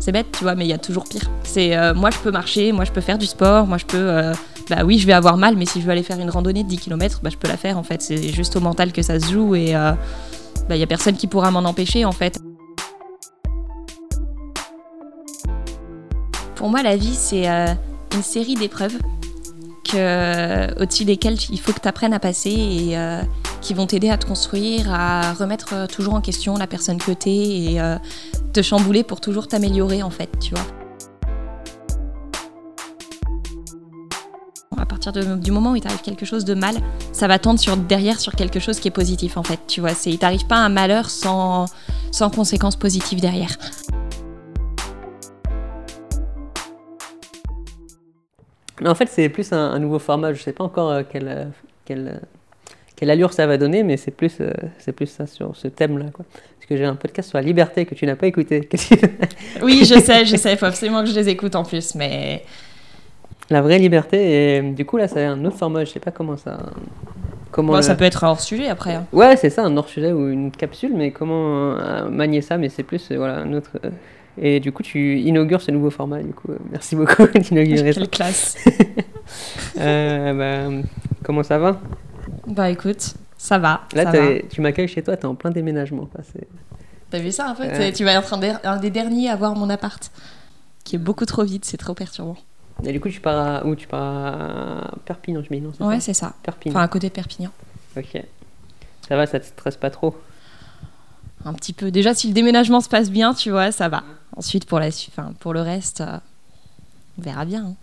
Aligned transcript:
C'est 0.00 0.12
bête, 0.12 0.28
tu 0.32 0.44
vois, 0.44 0.54
mais 0.54 0.64
il 0.64 0.68
y 0.68 0.72
a 0.72 0.78
toujours 0.78 1.04
pire. 1.04 1.30
C'est 1.44 1.76
euh, 1.76 1.92
moi, 1.92 2.08
je 2.10 2.18
peux 2.18 2.30
marcher, 2.30 2.72
moi, 2.72 2.84
je 2.86 2.90
peux 2.90 3.02
faire 3.02 3.18
du 3.18 3.26
sport, 3.26 3.66
moi, 3.66 3.76
je 3.76 3.84
peux. 3.84 3.98
euh, 3.98 4.32
bah 4.70 4.82
oui, 4.84 4.98
je 4.98 5.06
vais 5.06 5.12
avoir 5.12 5.36
mal, 5.36 5.56
mais 5.56 5.66
si 5.66 5.80
je 5.80 5.84
veux 5.84 5.92
aller 5.92 6.02
faire 6.02 6.18
une 6.18 6.30
randonnée 6.30 6.62
de 6.62 6.68
10 6.68 6.78
km, 6.78 7.20
bah, 7.22 7.28
je 7.30 7.36
peux 7.36 7.48
la 7.48 7.58
faire 7.58 7.76
en 7.76 7.82
fait. 7.82 8.00
C'est 8.00 8.32
juste 8.32 8.56
au 8.56 8.60
mental 8.60 8.92
que 8.92 9.02
ça 9.02 9.20
se 9.20 9.30
joue 9.30 9.54
et 9.54 9.74
euh, 9.74 9.92
bah, 10.68 10.76
il 10.76 10.78
y 10.78 10.82
a 10.82 10.86
personne 10.86 11.16
qui 11.16 11.26
pourra 11.26 11.50
m'en 11.50 11.60
empêcher 11.60 12.04
en 12.06 12.12
fait. 12.12 12.38
Pour 16.54 16.70
moi, 16.70 16.82
la 16.82 16.96
vie, 16.96 17.14
c'est 17.14 17.50
euh, 17.50 17.66
une 18.14 18.22
série 18.22 18.54
d'épreuves 18.54 18.96
au-dessus 19.92 21.04
desquelles 21.04 21.36
il 21.50 21.58
faut 21.58 21.72
que 21.72 21.80
tu 21.80 21.88
apprennes 21.88 22.14
à 22.14 22.20
passer 22.20 22.50
et 22.50 22.96
qui 23.60 23.74
vont 23.74 23.86
t'aider 23.86 24.08
à 24.08 24.18
te 24.18 24.24
construire, 24.24 24.94
à 24.94 25.32
remettre 25.32 25.88
toujours 25.88 26.14
en 26.14 26.20
question 26.20 26.56
la 26.56 26.68
personne 26.68 26.98
que 26.98 27.10
t'es 27.10 27.30
et 27.30 27.80
te 28.52 28.62
chambouler 28.62 29.04
pour 29.04 29.20
toujours 29.20 29.48
t'améliorer 29.48 30.02
en 30.02 30.10
fait, 30.10 30.30
tu 30.40 30.54
vois. 30.54 30.64
À 34.76 34.86
partir 34.86 35.12
du 35.12 35.50
moment 35.50 35.72
où 35.72 35.76
il 35.76 35.82
t'arrive 35.82 36.02
quelque 36.02 36.26
chose 36.26 36.44
de 36.44 36.54
mal, 36.54 36.74
ça 37.12 37.26
va 37.28 37.38
tendre 37.38 37.60
sur, 37.60 37.76
derrière 37.76 38.18
sur 38.18 38.32
quelque 38.32 38.60
chose 38.60 38.80
qui 38.80 38.88
est 38.88 38.92
positif 38.92 39.36
en 39.36 39.42
fait, 39.42 39.60
tu 39.66 39.80
vois. 39.80 39.92
Il 40.06 40.18
t'arrive 40.18 40.46
pas 40.46 40.56
un 40.56 40.68
malheur 40.68 41.08
sans, 41.08 41.66
sans 42.10 42.30
conséquences 42.30 42.76
positives 42.76 43.20
derrière. 43.20 43.56
En 48.84 48.94
fait, 48.94 49.06
c'est 49.06 49.28
plus 49.28 49.52
un, 49.52 49.72
un 49.72 49.78
nouveau 49.78 49.98
format. 49.98 50.32
Je 50.32 50.42
sais 50.42 50.52
pas 50.52 50.64
encore 50.64 50.90
euh, 50.90 51.02
quelle, 51.08 51.52
euh, 51.88 52.18
quelle, 53.00 53.10
allure 53.10 53.32
ça 53.32 53.46
va 53.46 53.56
donner, 53.56 53.82
mais 53.82 53.96
c'est 53.96 54.10
plus, 54.12 54.36
euh, 54.40 54.52
c'est 54.78 54.92
plus 54.92 55.06
ça 55.06 55.26
sur 55.26 55.56
ce 55.56 55.66
thème-là. 55.68 56.06
quoi. 56.12 56.24
Parce 56.30 56.66
que 56.68 56.76
j'ai 56.76 56.84
un 56.84 56.94
podcast 56.94 57.30
sur 57.30 57.38
la 57.38 57.42
liberté 57.42 57.86
que 57.86 57.94
tu 57.94 58.06
n'as 58.06 58.14
pas 58.16 58.26
écouté. 58.26 58.68
Oui, 59.62 59.80
je 59.84 59.98
sais, 59.98 60.24
je 60.26 60.36
sais, 60.36 60.52
il 60.52 60.58
faut 60.58 60.66
absolument 60.66 61.00
que 61.02 61.08
je 61.08 61.14
les 61.14 61.28
écoute 61.30 61.54
en 61.56 61.64
plus, 61.64 61.94
mais 61.94 62.44
la 63.48 63.62
vraie 63.62 63.78
liberté. 63.78 64.56
Et 64.58 64.62
du 64.62 64.84
coup, 64.84 64.96
là, 64.98 65.08
c'est 65.08 65.24
un 65.24 65.44
autre 65.44 65.56
format. 65.56 65.84
Je 65.84 65.90
sais 65.90 65.98
pas 66.00 66.10
comment 66.12 66.36
ça. 66.36 66.58
Comment 67.50 67.72
bon, 67.72 67.76
le- 67.78 67.82
ça 67.82 67.96
peut 67.96 68.04
être 68.04 68.22
hors 68.22 68.38
sujet 68.40 68.68
après. 68.68 68.94
hein. 68.94 69.06
Ouais, 69.12 69.36
c'est 69.36 69.50
ça, 69.50 69.64
un 69.64 69.76
hors-sujet 69.76 70.12
ou 70.12 70.28
une 70.28 70.52
capsule, 70.52 70.92
mais 70.94 71.10
comment 71.10 71.72
euh, 71.76 72.08
manier 72.08 72.42
ça, 72.42 72.58
mais 72.58 72.68
c'est 72.68 72.84
plus, 72.84 73.10
euh, 73.10 73.16
voilà, 73.16 73.38
un 73.38 73.52
autre... 73.54 73.70
Et 74.40 74.60
du 74.60 74.70
coup, 74.70 74.84
tu 74.84 75.18
inaugures 75.18 75.60
ce 75.60 75.72
nouveau 75.72 75.90
format, 75.90 76.22
du 76.22 76.32
coup, 76.32 76.48
merci 76.70 76.94
beaucoup 76.94 77.26
d'inaugurer 77.34 77.92
ça. 77.92 78.00
Quelle 78.00 78.08
classe. 78.08 78.56
Bah, 79.76 80.68
comment 81.24 81.42
ça 81.42 81.58
va? 81.58 81.80
Bah 82.50 82.70
écoute, 82.70 83.14
ça 83.38 83.58
va. 83.58 83.82
Là, 83.94 84.04
ça 84.04 84.12
t'es- 84.12 84.40
va. 84.42 84.48
tu 84.48 84.60
m'accueilles 84.60 84.88
chez 84.88 85.02
toi, 85.02 85.16
t'es 85.16 85.26
en 85.26 85.34
plein 85.34 85.50
déménagement. 85.50 86.08
T'as 87.10 87.18
vu 87.18 87.32
ça 87.32 87.48
un 87.48 87.54
peu 87.54 87.64
Ouais. 87.64 87.92
Tu 87.92 88.04
vas 88.04 88.12
être 88.12 88.32
un 88.34 88.38
des, 88.38 88.54
un 88.64 88.76
des 88.76 88.90
derniers 88.90 89.28
à 89.30 89.36
voir 89.36 89.54
mon 89.56 89.68
appart, 89.70 90.10
qui 90.84 90.96
est 90.96 90.98
beaucoup 90.98 91.26
trop 91.26 91.44
vide, 91.44 91.64
c'est 91.64 91.76
trop 91.76 91.94
perturbant. 91.94 92.36
Et 92.84 92.92
du 92.92 93.00
coup, 93.00 93.08
tu 93.10 93.20
pars 93.20 93.38
à... 93.62 93.66
Où? 93.66 93.74
Tu 93.74 93.86
pars 93.86 94.02
à 94.02 94.90
Perpignan, 95.04 95.42
je 95.48 95.54
non, 95.54 95.72
Ouais, 95.86 96.00
c'est 96.00 96.14
ça. 96.14 96.32
Perpignan, 96.42 96.74
Enfin, 96.76 96.84
à 96.84 96.88
côté 96.88 97.08
de 97.08 97.12
Perpignan. 97.12 97.50
ok. 97.96 98.22
Ça 99.08 99.16
va, 99.16 99.26
ça 99.26 99.40
te 99.40 99.46
stresse 99.46 99.76
pas 99.76 99.90
trop? 99.90 100.16
Un 101.44 101.52
petit 101.52 101.72
peu. 101.72 101.90
Déjà, 101.90 102.14
si 102.14 102.28
le 102.28 102.32
déménagement 102.32 102.80
se 102.80 102.88
passe 102.88 103.10
bien, 103.10 103.34
tu 103.34 103.50
vois, 103.50 103.72
ça 103.72 103.88
va. 103.88 104.02
Ensuite, 104.36 104.66
pour, 104.66 104.78
la, 104.78 104.86
enfin, 104.88 105.32
pour 105.40 105.52
le 105.52 105.60
reste, 105.62 106.00
euh, 106.00 106.16
on 107.18 107.22
verra 107.22 107.44
bien. 107.44 107.64
hein. 107.66 107.74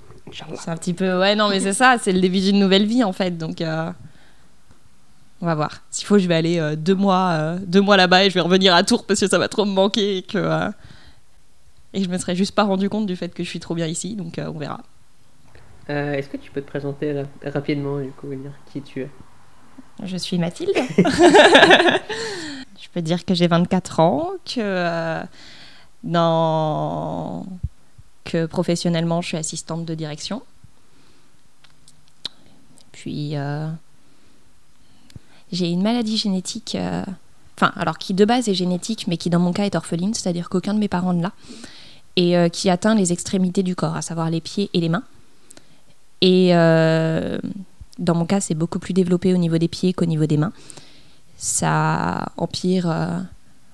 C'est 0.56 0.70
un 0.70 0.78
petit 0.78 0.94
peu. 0.94 1.20
Ouais, 1.20 1.36
non, 1.36 1.50
mais 1.50 1.60
c'est 1.60 1.74
ça, 1.74 1.98
c'est 2.02 2.12
le 2.12 2.20
début 2.22 2.40
d'une 2.40 2.60
nouvelle 2.60 2.86
vie 2.86 3.04
en 3.04 3.14
fait. 3.14 3.38
Donc, 3.38 3.62
euh, 3.62 3.92
on 5.42 5.46
va 5.46 5.56
voir. 5.56 5.82
S'il 5.92 6.06
faut, 6.08 6.18
je 6.18 6.28
vais 6.28 6.36
aller 6.36 6.60
euh, 6.60 6.76
deux 6.76 6.96
mois, 6.96 7.30
euh, 7.32 7.60
deux 7.62 7.82
mois 7.82 7.98
là-bas 7.98 8.26
et 8.26 8.30
je 8.30 8.34
vais 8.36 8.42
revenir 8.42 8.74
à 8.74 8.84
Tours 8.84 9.06
parce 9.06 9.20
que 9.20 9.28
ça 9.28 9.38
va 9.38 9.48
trop 9.48 9.66
me 9.66 9.72
manquer 9.72 10.18
et 10.18 10.22
que. 10.24 10.38
euh, 10.38 10.70
et 11.94 12.04
je 12.04 12.10
me 12.10 12.18
serais 12.18 12.36
juste 12.36 12.54
pas 12.54 12.64
rendu 12.64 12.90
compte 12.90 13.06
du 13.08 13.16
fait 13.16 13.30
que 13.34 13.44
je 13.44 13.50
suis 13.50 13.60
trop 13.60 13.74
bien 13.76 13.88
ici. 13.88 14.16
Donc, 14.16 14.38
euh, 14.40 14.52
on 14.54 14.58
verra. 14.60 14.82
Euh, 15.90 16.14
Est-ce 16.14 16.28
que 16.28 16.38
tu 16.38 16.52
peux 16.52 16.62
te 16.62 16.68
présenter 16.68 17.22
ra- 17.22 17.28
rapidement, 17.52 18.00
du 18.00 18.10
coup, 18.12 18.32
et 18.32 18.36
dire 18.36 18.52
qui 18.72 18.82
tu 18.82 19.02
es? 19.02 19.10
Je 20.04 20.18
suis 20.18 20.38
Mathilde. 20.38 20.74
je 20.98 22.88
peux 22.94 23.02
dire 23.02 23.24
que 23.26 23.34
j'ai 23.34 23.48
24 23.48 24.00
ans, 24.02 24.32
que, 24.46 24.60
euh, 24.60 25.24
dans... 26.04 27.46
que 28.26 28.46
professionnellement, 28.46 29.22
je 29.22 29.30
suis 29.30 29.38
assistante 29.38 29.86
de 29.86 29.96
direction. 29.96 30.44
Puis, 32.92 33.36
euh, 33.38 33.68
j'ai 35.52 35.70
une 35.70 35.82
maladie 35.82 36.18
génétique, 36.18 36.76
euh, 36.76 37.04
enfin, 37.58 37.72
alors 37.76 37.98
qui 37.98 38.14
de 38.14 38.26
base 38.26 38.50
est 38.50 38.54
génétique, 38.54 39.06
mais 39.08 39.18
qui 39.18 39.30
dans 39.30 39.40
mon 39.40 39.54
cas 39.54 39.66
est 39.66 39.76
orpheline, 39.76 40.14
c'est-à-dire 40.14 40.50
qu'aucun 40.50 40.74
de 40.74 40.80
mes 40.80 40.88
parents 40.88 41.14
ne 41.14 41.22
l'a, 41.22 41.32
et 42.16 42.38
euh, 42.38 42.50
qui 42.50 42.70
atteint 42.70 42.96
les 42.96 43.14
extrémités 43.14 43.64
du 43.64 43.76
corps, 43.76 43.96
à 43.96 44.02
savoir 44.02 44.30
les 44.30 44.42
pieds 44.42 44.70
et 44.74 44.80
les 44.80 44.90
mains. 44.90 45.04
Et 46.22 46.50
euh, 46.56 47.38
dans 48.00 48.16
mon 48.16 48.26
cas, 48.26 48.42
c'est 48.42 48.56
beaucoup 48.56 48.80
plus 48.80 48.94
développé 48.94 49.34
au 49.34 49.38
niveau 49.38 49.58
des 49.58 49.68
pieds 49.68 49.94
qu'au 49.94 50.06
niveau 50.06 50.26
des 50.26 50.38
mains. 50.38 50.52
Ça 51.38 52.30
empire 52.38 52.92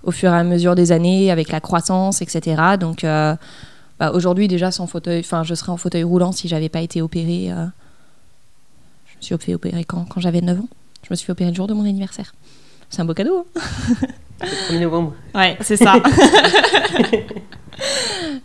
au 0.04 0.12
fur 0.12 0.30
et 0.34 0.38
à 0.38 0.44
mesure 0.44 0.76
des 0.76 0.92
années 0.92 1.32
avec 1.32 1.50
la 1.50 1.62
croissance, 1.62 2.22
etc. 2.22 2.62
Donc 2.78 3.04
bah, 3.04 4.12
aujourd'hui 4.14 4.50
déjà 4.50 4.70
sans 4.70 4.86
fauteuil, 4.86 5.22
enfin 5.22 5.44
je 5.44 5.56
serais 5.56 5.72
en 5.72 5.78
fauteuil 5.78 6.04
roulant 6.04 6.34
si 6.34 6.50
j'avais 6.50 6.68
pas 6.68 6.82
été 6.82 7.02
opérée. 7.02 7.48
je 7.48 9.16
me 9.16 9.22
suis 9.22 9.38
fait 9.38 9.56
opérer 9.56 9.86
quand, 9.86 10.04
quand 10.04 10.20
j'avais 10.20 10.42
9 10.42 10.60
ans. 10.60 10.68
Je 11.03 11.08
me 11.12 11.16
suis 11.16 11.25
fait 11.25 11.31
opérer 11.31 11.52
le 11.52 11.56
jour 11.56 11.68
de 11.68 11.74
mon 11.74 11.86
anniversaire. 11.86 12.34
C'est 12.90 13.02
un 13.02 13.06
beau 13.06 13.14
cadeau. 13.14 13.46
hein. 13.56 13.59
Le 14.41 14.74
1er 14.74 14.81
novembre. 14.81 15.14
Ouais, 15.36 15.58
c'est 15.62 15.78
ça. 15.78 15.96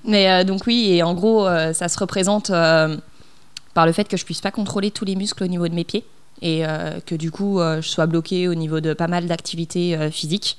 Mais 0.05 0.31
euh, 0.31 0.45
donc 0.45 0.67
oui, 0.67 0.93
et 0.93 1.03
en 1.03 1.15
gros, 1.15 1.47
euh, 1.47 1.73
ça 1.73 1.89
se 1.89 1.99
représente 1.99 2.51
euh, 2.51 2.97
par 3.75 3.87
le 3.87 3.93
fait 3.93 4.09
que 4.09 4.17
je 4.17 4.25
puisse 4.25 4.41
pas 4.41 4.51
contrôler 4.51 4.91
tous 4.91 5.05
les 5.05 5.17
muscles 5.17 5.45
au 5.45 5.47
niveau 5.47 5.69
de 5.69 5.75
mes 5.75 5.85
pieds 5.85 6.05
et 6.41 6.63
que 7.05 7.17
du 7.17 7.33
coup, 7.33 7.59
je 7.59 7.81
sois 7.89 8.07
bloquée 8.07 8.47
au 8.47 8.55
niveau 8.55 8.79
de 8.79 8.93
pas 8.93 9.09
mal 9.09 9.27
d'activités 9.27 9.99
physiques. 10.13 10.57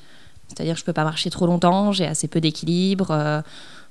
C'est-à-dire 0.49 0.73
que 0.73 0.79
je 0.81 0.83
peux 0.83 0.91
pas 0.91 1.05
marcher 1.05 1.29
trop 1.29 1.45
longtemps, 1.45 1.93
j'ai 1.93 2.05
assez 2.05 2.27
peu 2.27 2.41
d'équilibre. 2.41 3.43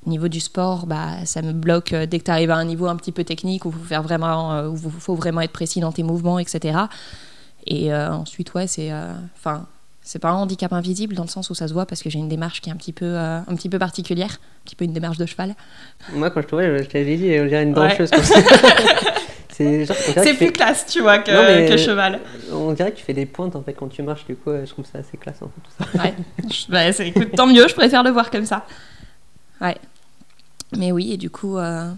au 0.06 0.10
niveau 0.10 0.28
du 0.28 0.38
sport, 0.38 0.84
bah, 0.84 1.24
ça 1.24 1.40
me 1.40 1.52
bloque 1.52 1.94
dès 1.94 2.18
que 2.18 2.24
tu 2.24 2.30
arrives 2.30 2.50
à 2.50 2.56
un 2.56 2.66
niveau 2.66 2.88
un 2.88 2.96
petit 2.96 3.10
peu 3.10 3.24
technique 3.24 3.64
où 3.64 3.70
il 3.70 3.74
faut, 3.74 3.84
faire 3.84 4.02
vraiment, 4.02 4.66
où 4.68 4.74
il 4.74 5.00
faut 5.00 5.14
vraiment 5.14 5.40
être 5.40 5.52
précis 5.52 5.80
dans 5.80 5.92
tes 5.92 6.02
mouvements, 6.02 6.38
etc. 6.38 6.78
Et 7.66 7.92
euh, 7.92 8.10
ensuite, 8.12 8.54
ouais, 8.54 8.66
c'est... 8.66 8.90
euh, 8.92 9.12
Enfin, 9.36 9.66
c'est 10.02 10.18
pas 10.18 10.30
un 10.30 10.34
handicap 10.34 10.72
invisible 10.72 11.14
dans 11.14 11.24
le 11.24 11.28
sens 11.28 11.50
où 11.50 11.54
ça 11.54 11.68
se 11.68 11.74
voit 11.74 11.84
parce 11.84 12.02
que 12.02 12.08
j'ai 12.08 12.18
une 12.18 12.28
démarche 12.30 12.62
qui 12.62 12.70
est 12.70 12.72
un 12.72 12.76
petit 12.76 12.94
peu, 12.94 13.04
euh, 13.04 13.40
un 13.46 13.54
petit 13.56 13.68
peu 13.68 13.78
particulière, 13.78 14.30
un 14.30 14.64
petit 14.64 14.74
peu 14.76 14.84
une 14.86 14.94
démarche 14.94 15.18
de 15.18 15.26
cheval. 15.26 15.54
Moi, 16.14 16.30
quand 16.30 16.40
je 16.40 16.46
te 16.46 16.54
vois, 16.54 16.64
je 16.78 16.84
t'avais 16.84 17.16
dit, 17.16 17.24
on 17.40 17.46
dirait 17.46 17.62
une 17.64 17.78
Ouais. 17.78 17.90
danseuse. 17.90 18.08
ça. 18.08 18.16
c'est 19.50 19.84
plus 20.34 20.34
fais- 20.34 20.52
classe, 20.52 20.86
tu 20.86 21.00
vois, 21.02 21.18
que, 21.18 21.30
Non, 21.32 21.42
mais- 21.42 21.68
que 21.68 21.76
cheval. 21.76 22.20
On 22.52 22.72
dirait 22.72 22.92
que 22.92 22.96
tu 22.96 23.04
fais 23.04 23.12
des 23.12 23.26
pointes 23.26 23.56
en 23.56 23.62
fait 23.62 23.74
quand 23.74 23.88
tu 23.88 24.02
marches, 24.02 24.24
du 24.24 24.36
coup, 24.36 24.50
je 24.52 24.70
trouve 24.70 24.86
ça 24.86 24.98
assez 24.98 25.16
classe 25.18 25.42
en 25.42 25.46
fait, 25.50 25.60
tout 25.62 25.92
ça. 25.98 26.02
Ouais. 26.02 26.14
Je- 26.50 26.70
bah, 26.70 26.88
écoute, 26.88 27.32
tant 27.36 27.46
mieux, 27.46 27.66
je 27.68 27.74
préfère 27.74 28.02
le 28.02 28.10
voir 28.10 28.30
comme 28.30 28.46
ça. 28.46 28.64
Ouais. 29.60 29.76
Mais 30.76 30.92
oui, 30.92 31.12
et 31.12 31.16
du 31.16 31.28
coup, 31.30 31.58
euh, 31.58 31.90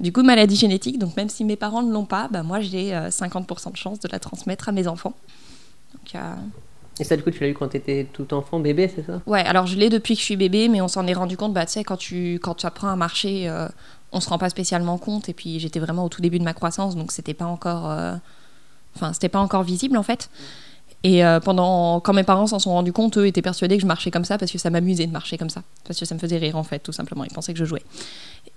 du 0.00 0.12
coup, 0.12 0.22
maladie 0.22 0.56
génétique, 0.56 0.98
donc 0.98 1.16
même 1.16 1.28
si 1.28 1.44
mes 1.44 1.56
parents 1.56 1.82
ne 1.82 1.92
l'ont 1.92 2.04
pas, 2.04 2.28
bah, 2.28 2.42
moi 2.42 2.60
j'ai 2.60 2.94
euh, 2.94 3.10
50% 3.10 3.72
de 3.72 3.76
chance 3.76 4.00
de 4.00 4.08
la 4.10 4.18
transmettre 4.18 4.68
à 4.68 4.72
mes 4.72 4.86
enfants. 4.88 5.14
Donc, 5.92 6.14
euh, 6.14 6.34
Et 6.98 7.04
ça, 7.04 7.16
du 7.16 7.22
coup, 7.22 7.30
tu 7.30 7.40
l'as 7.40 7.48
eu 7.48 7.54
quand 7.54 7.68
tu 7.68 7.76
étais 7.76 8.06
tout 8.12 8.34
enfant, 8.34 8.58
bébé, 8.60 8.90
c'est 8.94 9.04
ça? 9.06 9.20
Ouais, 9.26 9.44
alors 9.44 9.66
je 9.66 9.76
l'ai 9.76 9.88
depuis 9.90 10.14
que 10.14 10.20
je 10.20 10.24
suis 10.24 10.36
bébé, 10.36 10.68
mais 10.68 10.80
on 10.80 10.88
s'en 10.88 11.06
est 11.06 11.14
rendu 11.14 11.36
compte, 11.36 11.52
bah, 11.52 11.66
tu 11.66 11.72
sais, 11.72 11.84
quand 11.84 11.96
tu, 11.96 12.34
quand 12.42 12.54
tu 12.54 12.66
apprends 12.66 12.88
à 12.88 12.96
marcher, 12.96 13.48
euh, 13.48 13.68
on 14.12 14.20
se 14.20 14.28
rend 14.28 14.38
pas 14.38 14.50
spécialement 14.50 14.98
compte. 14.98 15.28
Et 15.28 15.34
puis 15.34 15.60
j'étais 15.60 15.80
vraiment 15.80 16.04
au 16.04 16.08
tout 16.08 16.20
début 16.22 16.38
de 16.38 16.44
ma 16.44 16.54
croissance, 16.54 16.96
donc 16.96 17.12
c'était 17.12 17.34
pas 17.34 17.46
encore, 17.46 17.90
euh, 17.90 18.14
enfin, 18.96 19.12
c'était 19.12 19.28
pas 19.28 19.40
encore 19.40 19.62
visible 19.62 19.96
en 19.96 20.02
fait. 20.02 20.30
Et 21.04 21.22
euh, 21.22 21.38
pendant, 21.38 22.00
quand 22.00 22.14
mes 22.14 22.22
parents 22.22 22.46
s'en 22.46 22.58
sont 22.58 22.70
rendus 22.70 22.94
compte, 22.94 23.18
eux 23.18 23.26
étaient 23.26 23.42
persuadés 23.42 23.76
que 23.76 23.82
je 23.82 23.86
marchais 23.86 24.10
comme 24.10 24.24
ça 24.24 24.38
parce 24.38 24.50
que 24.50 24.56
ça 24.56 24.70
m'amusait 24.70 25.06
de 25.06 25.12
marcher 25.12 25.36
comme 25.36 25.50
ça, 25.50 25.62
parce 25.84 26.00
que 26.00 26.06
ça 26.06 26.14
me 26.14 26.18
faisait 26.18 26.38
rire 26.38 26.56
en 26.56 26.64
fait, 26.64 26.78
tout 26.78 26.92
simplement. 26.92 27.24
Ils 27.24 27.32
pensaient 27.32 27.52
que 27.52 27.58
je 27.58 27.66
jouais. 27.66 27.82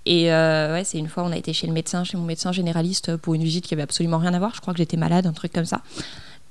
Et 0.06 0.32
euh, 0.32 0.72
ouais, 0.72 0.82
c'est 0.82 0.96
une 0.96 1.08
fois, 1.08 1.24
on 1.24 1.30
a 1.30 1.36
été 1.36 1.52
chez 1.52 1.66
le 1.66 1.74
médecin, 1.74 2.04
chez 2.04 2.16
mon 2.16 2.24
médecin 2.24 2.50
généraliste 2.50 3.16
pour 3.18 3.34
une 3.34 3.44
visite 3.44 3.66
qui 3.66 3.74
avait 3.74 3.82
absolument 3.82 4.16
rien 4.16 4.32
à 4.32 4.38
voir. 4.38 4.54
Je 4.54 4.62
crois 4.62 4.72
que 4.72 4.78
j'étais 4.78 4.96
malade, 4.96 5.26
un 5.26 5.34
truc 5.34 5.52
comme 5.52 5.66
ça. 5.66 5.82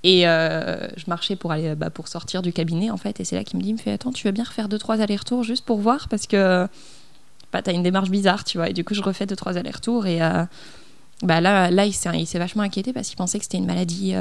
Et 0.03 0.27
euh, 0.27 0.87
je 0.97 1.05
marchais 1.07 1.35
pour 1.35 1.51
aller 1.51 1.73
bah, 1.73 1.89
pour 1.89 2.07
sortir 2.07 2.43
du 2.43 2.53
cabinet 2.53 2.91
en 2.91 2.97
fait 2.97 3.19
et 3.19 3.25
c'est 3.25 3.35
là 3.35 3.43
qu'il 3.43 3.57
me 3.57 3.63
dit 3.63 3.69
il 3.69 3.73
me 3.73 3.79
fait 3.79 3.91
attends 3.91 4.11
tu 4.11 4.27
veux 4.27 4.31
bien 4.31 4.43
refaire 4.43 4.69
deux 4.69 4.77
trois 4.77 5.01
allers-retours 5.01 5.43
juste 5.43 5.65
pour 5.65 5.79
voir 5.79 6.07
parce 6.07 6.27
que 6.27 6.67
bah, 7.51 7.63
t'as 7.63 7.73
une 7.73 7.81
démarche 7.81 8.11
bizarre 8.11 8.43
tu 8.43 8.59
vois 8.59 8.69
et 8.69 8.73
du 8.73 8.83
coup 8.83 8.93
je 8.93 9.01
refais 9.01 9.25
deux 9.25 9.35
trois 9.35 9.57
allers-retours 9.57 10.05
et 10.05 10.21
euh, 10.21 10.45
bah 11.23 11.41
là 11.41 11.71
là 11.71 11.85
il 11.87 11.93
s'est 11.93 12.37
vachement 12.37 12.61
inquiété 12.61 12.93
parce 12.93 13.07
qu'il 13.07 13.17
pensait 13.17 13.39
que 13.39 13.45
c'était 13.45 13.57
une 13.57 13.65
maladie 13.65 14.13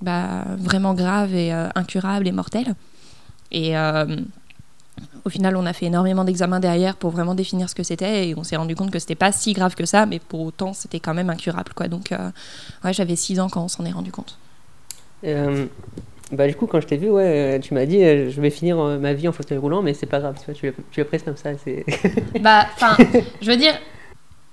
bah, 0.00 0.44
vraiment 0.58 0.94
grave 0.94 1.34
et 1.34 1.52
euh, 1.52 1.68
incurable 1.74 2.28
et 2.28 2.32
mortelle 2.32 2.74
et 3.50 3.76
euh, 3.78 4.16
au 5.24 5.28
final, 5.28 5.56
on 5.56 5.66
a 5.66 5.72
fait 5.72 5.86
énormément 5.86 6.24
d'examens 6.24 6.60
derrière 6.60 6.96
pour 6.96 7.10
vraiment 7.10 7.34
définir 7.34 7.68
ce 7.68 7.74
que 7.74 7.82
c'était 7.82 8.28
et 8.28 8.34
on 8.36 8.44
s'est 8.44 8.56
rendu 8.56 8.74
compte 8.74 8.90
que 8.90 8.98
c'était 8.98 9.14
pas 9.14 9.30
si 9.32 9.52
grave 9.52 9.74
que 9.74 9.84
ça, 9.84 10.06
mais 10.06 10.18
pour 10.20 10.40
autant, 10.40 10.72
c'était 10.72 11.00
quand 11.00 11.12
même 11.14 11.28
incurable. 11.30 11.72
Quoi. 11.74 11.88
Donc, 11.88 12.12
euh, 12.12 12.30
ouais, 12.84 12.92
j'avais 12.92 13.16
6 13.16 13.38
ans 13.40 13.48
quand 13.48 13.62
on 13.64 13.68
s'en 13.68 13.84
est 13.84 13.90
rendu 13.92 14.10
compte. 14.12 14.38
Bah, 16.32 16.48
du 16.48 16.54
coup, 16.56 16.66
quand 16.66 16.80
je 16.80 16.86
t'ai 16.86 16.96
vu, 16.96 17.08
ouais, 17.10 17.60
tu 17.62 17.72
m'as 17.74 17.84
dit 17.86 17.98
je 18.00 18.40
vais 18.40 18.50
finir 18.50 18.76
ma 18.98 19.12
vie 19.12 19.28
en 19.28 19.32
fauteuil 19.32 19.58
roulant, 19.58 19.82
mais 19.82 19.94
c'est 19.94 20.06
pas 20.06 20.18
grave, 20.20 20.36
tu 20.44 20.72
tu 20.90 21.00
l'as- 21.00 21.04
prise 21.04 21.22
comme 21.22 21.36
ça. 21.36 21.50
c'est- 21.62 21.84
Bah, 22.40 22.66
enfin, 22.74 22.96
je 23.40 23.50
veux 23.50 23.56
dire, 23.56 23.74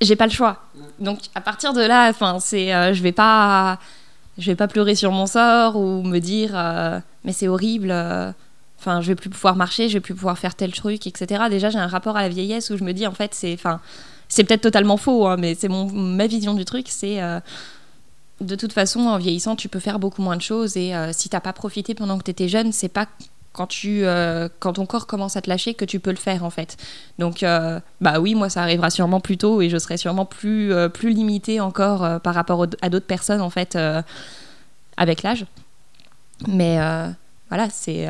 j'ai 0.01 0.16
pas 0.16 0.25
le 0.25 0.31
choix. 0.31 0.57
Donc 1.00 1.19
à 1.36 1.42
partir 1.42 1.74
de 1.74 1.81
là, 1.81 2.10
enfin, 2.10 2.39
c'est, 2.39 2.94
je 2.94 3.01
vais 3.01 3.12
pas, 3.12 3.80
je 4.38 4.51
vais 4.51 4.56
pas 4.56 4.68
pleurer 4.68 4.95
sur 4.95 5.12
mon 5.12 5.25
sort 5.25 5.75
ou 5.75 6.03
me 6.03 6.19
dire, 6.19 6.51
euh, 6.56 7.00
mais 7.24 7.33
c'est 7.33 7.47
horrible. 7.47 7.91
euh, 7.91 8.31
Enfin, 8.80 9.00
je 9.00 9.07
vais 9.07 9.15
plus 9.15 9.30
pouvoir 9.30 9.56
marcher, 9.56 9.88
je 9.88 9.94
vais 9.94 10.01
plus 10.01 10.13
pouvoir 10.13 10.38
faire 10.38 10.56
tel 10.56 10.74
truc, 10.74 11.07
etc. 11.07 11.45
Déjà, 11.50 11.69
j'ai 11.69 11.77
un 11.80 11.88
rapport 11.88 12.18
à 12.18 12.21
la 12.21 12.27
vieillesse 12.27 12.69
où 12.69 12.75
je 12.75 12.83
me 12.83 12.91
dis, 12.91 13.07
en 13.07 13.13
fait, 13.13 13.33
c'est, 13.33 13.53
enfin, 13.53 13.80
c'est 14.27 14.44
peut-être 14.44 14.59
totalement 14.63 14.97
faux, 14.97 15.25
hein, 15.25 15.38
mais 15.39 15.56
c'est 15.56 15.69
mon, 15.69 15.89
ma 15.89 16.27
vision 16.27 16.53
du 16.53 16.65
truc, 16.65 16.88
c'est 16.89 17.21
euh, 17.21 17.39
de 18.41 18.56
toute 18.56 18.74
façon, 18.74 19.00
en 19.01 19.18
vieillissant, 19.18 19.56
tu 19.56 19.69
peux 19.69 19.80
faire 19.80 20.00
beaucoup 20.00 20.21
moins 20.21 20.36
de 20.36 20.41
choses 20.41 20.75
et 20.75 20.94
euh, 20.94 21.13
si 21.13 21.29
t'as 21.29 21.39
pas 21.39 21.53
profité 21.53 21.95
pendant 21.95 22.18
que 22.18 22.24
tu 22.25 22.31
étais 22.31 22.50
jeune, 22.50 22.74
c'est 22.74 22.89
pas 22.89 23.07
quand 23.53 23.67
tu 23.67 24.03
euh, 24.03 24.50
quand 24.59 24.73
ton 24.73 24.85
corps 24.85 25.07
commence 25.07 25.38
à 25.38 25.41
te 25.41 25.50
lâcher 25.50 25.75
que 25.75 25.85
tu 25.85 26.00
peux 26.00 26.09
le 26.09 26.17
faire 26.17 26.44
en 26.44 26.50
fait. 26.50 26.75
Donc 27.19 27.44
euh, 27.44 27.79
bah 28.01 28.19
oui, 28.19 28.35
moi 28.35 28.50
ça 28.50 28.63
arrivera 28.63 28.89
sûrement 28.89 29.19
plus 29.19 29.38
tôt 29.38 29.61
et 29.61 29.69
je 29.69 29.77
serai 29.77 29.97
sûrement 29.97 30.25
plus 30.25 30.73
euh, 30.73 30.89
plus 30.89 31.11
limitée 31.11 31.59
encore 31.61 32.19
par 32.21 32.33
rapport 32.33 32.65
à 32.81 32.89
d'autres 32.89 33.05
personnes 33.05 33.41
en 33.41 33.51
fait 33.51 33.77
avec 34.97 35.23
l'âge. 35.23 35.45
Mais 36.47 36.77
voilà, 37.50 37.69
c'est 37.69 38.07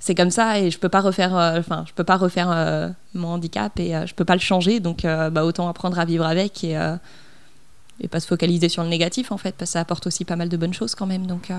c'est 0.00 0.14
comme 0.14 0.30
ça 0.30 0.58
et 0.58 0.70
je 0.70 0.78
peux 0.78 0.88
pas 0.88 1.00
refaire 1.00 1.32
enfin 1.32 1.84
je 1.86 1.92
peux 1.94 2.04
pas 2.04 2.16
refaire 2.16 2.92
mon 3.14 3.28
handicap 3.28 3.78
et 3.78 3.94
je 4.06 4.14
peux 4.14 4.24
pas 4.24 4.34
le 4.34 4.40
changer 4.40 4.80
donc 4.80 5.02
bah 5.04 5.44
autant 5.44 5.68
apprendre 5.68 5.98
à 5.98 6.04
vivre 6.04 6.26
avec 6.26 6.64
et 6.64 6.76
et 8.00 8.08
pas 8.08 8.18
se 8.18 8.26
focaliser 8.26 8.68
sur 8.68 8.82
le 8.82 8.88
négatif 8.88 9.30
en 9.30 9.38
fait 9.38 9.54
parce 9.56 9.70
que 9.70 9.72
ça 9.74 9.80
apporte 9.80 10.08
aussi 10.08 10.24
pas 10.24 10.34
mal 10.34 10.48
de 10.48 10.56
bonnes 10.56 10.74
choses 10.74 10.96
quand 10.96 11.06
même 11.06 11.26
donc 11.26 11.50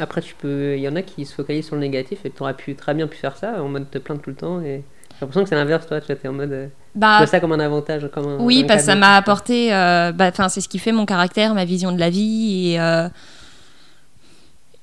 Après, 0.00 0.20
tu 0.20 0.34
peux, 0.34 0.76
il 0.76 0.80
y 0.80 0.88
en 0.88 0.96
a 0.96 1.02
qui 1.02 1.24
se 1.24 1.34
focalisent 1.34 1.66
sur 1.66 1.76
le 1.76 1.80
négatif 1.80 2.24
et 2.24 2.30
tu 2.30 2.42
aurais 2.42 2.54
pu 2.54 2.74
très 2.74 2.94
bien 2.94 3.06
pu 3.06 3.16
faire 3.16 3.36
ça 3.36 3.62
en 3.62 3.68
mode 3.68 3.90
te 3.90 3.98
plaindre 3.98 4.22
tout 4.22 4.30
le 4.30 4.36
temps. 4.36 4.60
Et 4.60 4.82
j'ai 5.12 5.16
l'impression 5.20 5.42
que 5.42 5.48
c'est 5.48 5.54
l'inverse, 5.54 5.86
toi, 5.86 6.00
tu 6.00 6.12
es 6.12 6.28
en 6.28 6.32
mode. 6.32 6.52
euh, 6.52 6.66
tu 6.66 6.98
bah 6.98 7.18
vois 7.18 7.26
ça 7.26 7.40
comme 7.40 7.52
un 7.52 7.60
avantage, 7.60 8.08
comme 8.12 8.26
un. 8.26 8.36
Oui, 8.38 8.64
parce 8.64 8.80
que 8.80 8.86
ça 8.86 8.96
m'a 8.96 9.16
apporté. 9.16 9.72
euh, 9.74 10.12
bah, 10.12 10.32
c'est 10.48 10.60
ce 10.60 10.68
qui 10.68 10.78
fait 10.78 10.92
mon 10.92 11.06
caractère, 11.06 11.54
ma 11.54 11.64
vision 11.64 11.92
de 11.92 12.00
la 12.00 12.10
vie 12.10 12.72
et. 12.72 12.80
euh, 12.80 13.08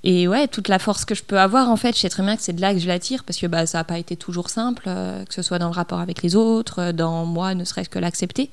et 0.04 0.28
ouais, 0.28 0.48
toute 0.48 0.70
la 0.70 0.80
force 0.80 1.04
que 1.04 1.16
je 1.16 1.24
peux 1.24 1.40
avoir, 1.40 1.70
en 1.70 1.76
fait, 1.76 1.94
je 1.96 2.00
sais 2.02 2.10
très 2.10 2.24
bien 2.24 2.38
que 2.38 2.42
c'est 2.42 2.54
de 2.54 2.62
là 2.62 2.72
que 2.74 2.80
je 2.80 2.88
l'attire 2.88 3.24
parce 3.26 3.40
que 3.40 3.48
bah, 3.48 3.66
ça 3.66 3.80
n'a 3.80 3.84
pas 3.84 3.98
été 3.98 4.16
toujours 4.16 4.50
simple, 4.50 4.84
euh, 4.88 5.26
que 5.26 5.34
ce 5.34 5.42
soit 5.42 5.60
dans 5.60 5.68
le 5.68 5.74
rapport 5.74 6.00
avec 6.00 6.22
les 6.22 6.36
autres, 6.36 6.92
dans 6.92 7.26
moi, 7.26 7.56
ne 7.56 7.66
serait-ce 7.66 7.90
que 7.90 8.00
l'accepter. 8.00 8.50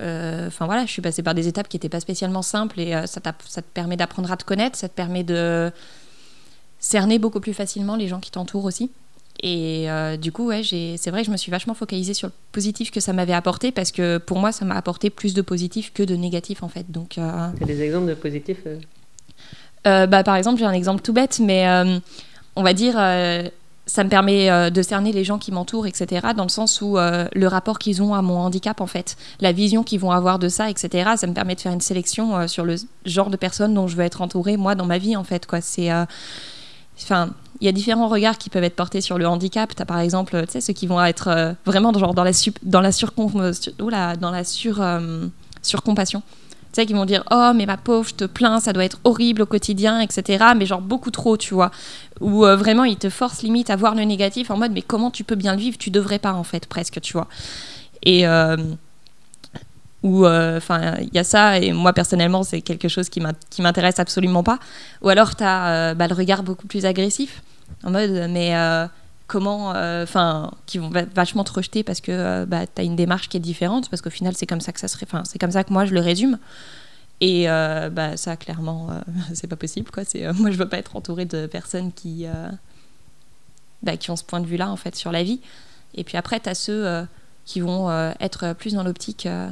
Euh, 0.00 0.46
Enfin 0.48 0.66
voilà, 0.66 0.86
je 0.86 0.90
suis 0.90 1.02
passée 1.02 1.22
par 1.22 1.34
des 1.34 1.48
étapes 1.48 1.68
qui 1.68 1.76
n'étaient 1.76 1.88
pas 1.88 2.00
spécialement 2.00 2.42
simples 2.42 2.80
et 2.80 2.94
euh, 2.94 3.06
ça, 3.06 3.20
te 3.20 3.60
permet 3.72 3.96
d'apprendre 3.96 4.30
à 4.30 4.36
te 4.36 4.44
connaître, 4.44 4.76
ça 4.76 4.88
te 4.88 4.94
permet 4.94 5.24
de 5.24 5.70
cerner 6.78 7.18
beaucoup 7.18 7.40
plus 7.40 7.54
facilement 7.54 7.96
les 7.96 8.08
gens 8.08 8.20
qui 8.20 8.30
t'entourent 8.30 8.64
aussi. 8.64 8.90
Et 9.42 9.90
euh, 9.90 10.16
du 10.16 10.32
coup, 10.32 10.46
ouais, 10.46 10.62
c'est 10.62 11.10
vrai 11.10 11.20
que 11.20 11.26
je 11.26 11.30
me 11.32 11.36
suis 11.36 11.50
vachement 11.50 11.74
focalisée 11.74 12.14
sur 12.14 12.28
le 12.28 12.32
positif 12.52 12.90
que 12.90 13.00
ça 13.00 13.12
m'avait 13.12 13.32
apporté 13.32 13.72
parce 13.72 13.90
que 13.90 14.18
pour 14.18 14.38
moi, 14.38 14.52
ça 14.52 14.64
m'a 14.64 14.76
apporté 14.76 15.10
plus 15.10 15.34
de 15.34 15.42
positif 15.42 15.92
que 15.92 16.02
de 16.02 16.14
négatif 16.14 16.62
en 16.62 16.68
fait. 16.68 16.90
Donc, 16.90 17.18
euh, 17.18 17.48
T'as 17.58 17.66
des 17.66 17.82
exemples 17.82 18.08
de 18.08 18.14
positifs 18.14 18.62
euh 19.86 20.06
bah, 20.06 20.22
par 20.22 20.36
exemple, 20.36 20.58
j'ai 20.58 20.64
un 20.64 20.72
exemple 20.72 21.02
tout 21.02 21.12
bête, 21.12 21.40
mais 21.40 21.66
on 22.56 22.62
va 22.62 22.72
dire, 22.72 22.94
ça 23.86 24.02
me 24.02 24.08
permet 24.08 24.50
euh, 24.50 24.70
de 24.70 24.82
cerner 24.82 25.12
les 25.12 25.24
gens 25.24 25.38
qui 25.38 25.52
m'entourent, 25.52 25.86
etc., 25.86 26.28
dans 26.36 26.44
le 26.44 26.48
sens 26.48 26.80
où 26.80 26.96
euh, 26.96 27.26
le 27.34 27.46
rapport 27.46 27.78
qu'ils 27.78 28.02
ont 28.02 28.14
à 28.14 28.22
mon 28.22 28.38
handicap, 28.38 28.80
en 28.80 28.86
fait, 28.86 29.16
la 29.40 29.52
vision 29.52 29.82
qu'ils 29.82 30.00
vont 30.00 30.10
avoir 30.10 30.38
de 30.38 30.48
ça, 30.48 30.70
etc., 30.70 31.12
ça 31.16 31.26
me 31.26 31.34
permet 31.34 31.54
de 31.54 31.60
faire 31.60 31.72
une 31.72 31.80
sélection 31.82 32.36
euh, 32.36 32.46
sur 32.46 32.64
le 32.64 32.76
genre 33.04 33.28
de 33.28 33.36
personnes 33.36 33.74
dont 33.74 33.86
je 33.86 33.96
veux 33.96 34.04
être 34.04 34.22
entourée, 34.22 34.56
moi, 34.56 34.74
dans 34.74 34.86
ma 34.86 34.98
vie, 34.98 35.16
en 35.16 35.24
fait, 35.24 35.46
quoi. 35.46 35.60
C'est. 35.60 35.90
Enfin, 36.96 37.30
il 37.60 37.66
y 37.66 37.68
a 37.68 37.72
différents 37.72 38.08
regards 38.08 38.38
qui 38.38 38.50
peuvent 38.50 38.64
être 38.64 38.76
portés 38.76 39.00
sur 39.00 39.18
le 39.18 39.26
handicap. 39.26 39.74
Tu 39.74 39.82
as 39.82 39.86
par 39.86 39.98
exemple, 39.98 40.44
ceux 40.48 40.72
qui 40.72 40.86
vont 40.86 41.02
être 41.04 41.56
vraiment 41.66 41.92
genre 41.92 42.14
dans 42.14 42.24
la, 42.24 42.32
dans 42.62 42.80
la, 42.80 42.92
sur- 42.92 43.12
dans 44.16 44.30
la 44.30 44.44
sur, 44.44 44.82
surcompassion. 45.62 46.22
Sais, 46.74 46.86
qui 46.86 46.92
vont 46.92 47.04
dire 47.04 47.22
Oh, 47.30 47.52
mais 47.54 47.66
ma 47.66 47.76
pauvre, 47.76 48.08
je 48.08 48.14
te 48.14 48.24
plains, 48.24 48.58
ça 48.60 48.72
doit 48.72 48.84
être 48.84 48.98
horrible 49.04 49.42
au 49.42 49.46
quotidien, 49.46 50.00
etc. 50.00 50.44
Mais 50.56 50.66
genre 50.66 50.80
beaucoup 50.80 51.10
trop, 51.12 51.36
tu 51.36 51.54
vois. 51.54 51.70
Ou 52.20 52.44
euh, 52.44 52.56
vraiment, 52.56 52.84
ils 52.84 52.96
te 52.96 53.10
forcent 53.10 53.42
limite 53.42 53.70
à 53.70 53.76
voir 53.76 53.94
le 53.94 54.02
négatif 54.02 54.50
en 54.50 54.56
mode 54.56 54.72
Mais 54.72 54.82
comment 54.82 55.10
tu 55.12 55.22
peux 55.24 55.36
bien 55.36 55.52
le 55.54 55.60
vivre? 55.60 55.78
Tu 55.78 55.90
devrais 55.90 56.18
pas, 56.18 56.32
en 56.32 56.44
fait, 56.44 56.66
presque, 56.66 57.00
tu 57.00 57.12
vois. 57.12 57.28
Et. 58.02 58.26
euh, 58.26 58.56
ou 60.02 60.26
enfin 60.26 60.96
il 61.00 61.08
y 61.14 61.18
a 61.18 61.24
ça 61.24 61.58
et 61.58 61.72
moi 61.72 61.92
personnellement 61.94 62.42
c'est 62.42 62.60
quelque 62.60 62.88
chose 62.88 63.08
qui 63.08 63.20
m'in- 63.20 63.32
qui 63.48 63.62
m'intéresse 63.62 63.98
absolument 63.98 64.42
pas 64.42 64.58
ou 65.00 65.08
alors 65.08 65.34
tu 65.34 65.42
as 65.44 65.94
le 65.94 66.14
regard 66.14 66.42
beaucoup 66.42 66.66
plus 66.66 66.84
agressif 66.84 67.42
en 67.84 67.90
mode 67.90 68.10
mais 68.28 68.54
euh, 68.54 68.86
comment 69.34 69.70
enfin 70.04 70.52
qui 70.66 70.78
vont 70.78 70.90
va- 70.90 71.06
vachement 71.12 71.42
te 71.42 71.52
rejeter 71.52 71.82
parce 71.82 72.00
que 72.00 72.12
euh, 72.12 72.46
bah, 72.46 72.66
tu 72.72 72.80
as 72.80 72.84
une 72.84 72.94
démarche 72.94 73.28
qui 73.28 73.36
est 73.36 73.40
différente 73.40 73.90
parce 73.90 74.00
qu'au 74.00 74.10
final 74.10 74.34
c'est 74.36 74.46
comme 74.46 74.60
ça 74.60 74.70
que 74.72 74.78
ça 74.78 74.86
serait 74.86 75.06
enfin 75.08 75.22
c'est 75.24 75.40
comme 75.40 75.50
ça 75.50 75.64
que 75.64 75.72
moi 75.72 75.84
je 75.86 75.92
le 75.92 76.00
résume. 76.00 76.38
Et 77.20 77.48
euh, 77.50 77.90
bah, 77.90 78.16
ça 78.16 78.36
clairement 78.36 78.90
euh, 78.90 79.00
c'est 79.34 79.48
pas 79.48 79.56
possible 79.56 79.90
quoi. 79.90 80.04
C'est 80.04 80.24
euh, 80.24 80.32
moi 80.34 80.50
je 80.52 80.56
veux 80.56 80.68
pas 80.68 80.78
être 80.78 80.94
entourée 80.94 81.24
de 81.24 81.46
personnes 81.46 81.90
qui 81.92 82.26
euh, 82.26 82.48
bah, 83.82 83.96
qui 83.96 84.10
ont 84.12 84.16
ce 84.16 84.24
point 84.24 84.40
de 84.40 84.46
vue 84.46 84.56
là 84.56 84.70
en 84.70 84.76
fait 84.76 84.94
sur 84.94 85.10
la 85.10 85.22
vie. 85.24 85.40
Et 85.96 86.04
puis 86.04 86.16
après 86.16 86.38
tu 86.38 86.48
as 86.48 86.54
ceux 86.54 86.86
euh, 86.86 87.02
qui 87.44 87.58
vont 87.60 87.90
euh, 87.90 88.12
être 88.20 88.52
plus 88.54 88.74
dans 88.74 88.84
l'optique 88.84 89.26
euh, 89.26 89.48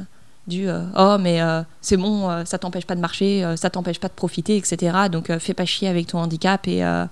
du 0.47 0.67
euh, 0.69 0.83
oh 0.97 1.17
mais 1.19 1.41
euh, 1.41 1.61
c'est 1.81 1.97
bon 1.97 2.29
euh, 2.29 2.43
ça 2.45 2.57
t'empêche 2.57 2.85
pas 2.85 2.95
de 2.95 3.01
marcher 3.01 3.43
euh, 3.45 3.55
ça 3.55 3.69
t'empêche 3.69 3.99
pas 3.99 4.09
de 4.09 4.13
profiter 4.13 4.57
etc 4.57 5.07
donc 5.09 5.29
euh, 5.29 5.39
fais 5.39 5.53
pas 5.53 5.65
chier 5.65 5.87
avec 5.87 6.07
ton 6.07 6.19
handicap 6.19 6.67
et 6.67 6.83
euh, 6.83 7.05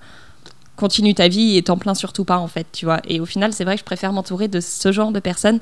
continue 0.76 1.14
ta 1.14 1.28
vie 1.28 1.56
et 1.56 1.62
t'en 1.62 1.76
plains 1.76 1.94
surtout 1.94 2.24
pas 2.24 2.38
en 2.38 2.48
fait 2.48 2.66
tu 2.72 2.86
vois 2.86 3.00
et 3.06 3.20
au 3.20 3.26
final 3.26 3.52
c'est 3.52 3.64
vrai 3.64 3.74
que 3.74 3.80
je 3.80 3.84
préfère 3.84 4.12
m'entourer 4.12 4.48
de 4.48 4.60
ce 4.60 4.90
genre 4.90 5.12
de 5.12 5.20
personnes 5.20 5.60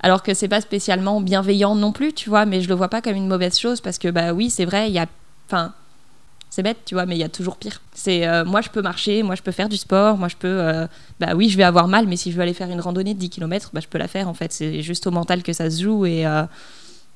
alors 0.00 0.22
que 0.22 0.34
c'est 0.34 0.48
pas 0.48 0.60
spécialement 0.60 1.20
bienveillant 1.20 1.74
non 1.74 1.92
plus 1.92 2.12
tu 2.12 2.28
vois 2.28 2.46
mais 2.46 2.60
je 2.60 2.68
le 2.68 2.74
vois 2.74 2.88
pas 2.88 3.02
comme 3.02 3.16
une 3.16 3.26
mauvaise 3.26 3.58
chose 3.58 3.80
parce 3.80 3.98
que 3.98 4.08
bah 4.08 4.32
oui 4.32 4.50
c'est 4.50 4.64
vrai 4.64 4.88
il 4.88 4.94
y 4.94 4.98
a 4.98 5.06
enfin 5.48 5.72
c'est 6.52 6.62
bête, 6.62 6.80
tu 6.84 6.94
vois, 6.94 7.06
mais 7.06 7.16
il 7.16 7.18
y 7.18 7.24
a 7.24 7.30
toujours 7.30 7.56
pire. 7.56 7.80
C'est 7.94 8.28
euh, 8.28 8.44
moi, 8.44 8.60
je 8.60 8.68
peux 8.68 8.82
marcher, 8.82 9.22
moi, 9.22 9.34
je 9.36 9.40
peux 9.40 9.52
faire 9.52 9.70
du 9.70 9.78
sport, 9.78 10.18
moi, 10.18 10.28
je 10.28 10.36
peux. 10.36 10.48
euh, 10.48 10.86
bah 11.18 11.28
oui, 11.34 11.48
je 11.48 11.56
vais 11.56 11.62
avoir 11.62 11.88
mal, 11.88 12.06
mais 12.06 12.16
si 12.16 12.30
je 12.30 12.36
veux 12.36 12.42
aller 12.42 12.52
faire 12.52 12.68
une 12.68 12.82
randonnée 12.82 13.14
de 13.14 13.18
10 13.18 13.30
km, 13.30 13.70
bah, 13.72 13.80
je 13.82 13.88
peux 13.88 13.96
la 13.96 14.06
faire, 14.06 14.28
en 14.28 14.34
fait. 14.34 14.52
C'est 14.52 14.82
juste 14.82 15.06
au 15.06 15.10
mental 15.10 15.42
que 15.42 15.54
ça 15.54 15.70
se 15.70 15.82
joue 15.82 16.04
et 16.04 16.26
euh, 16.26 16.42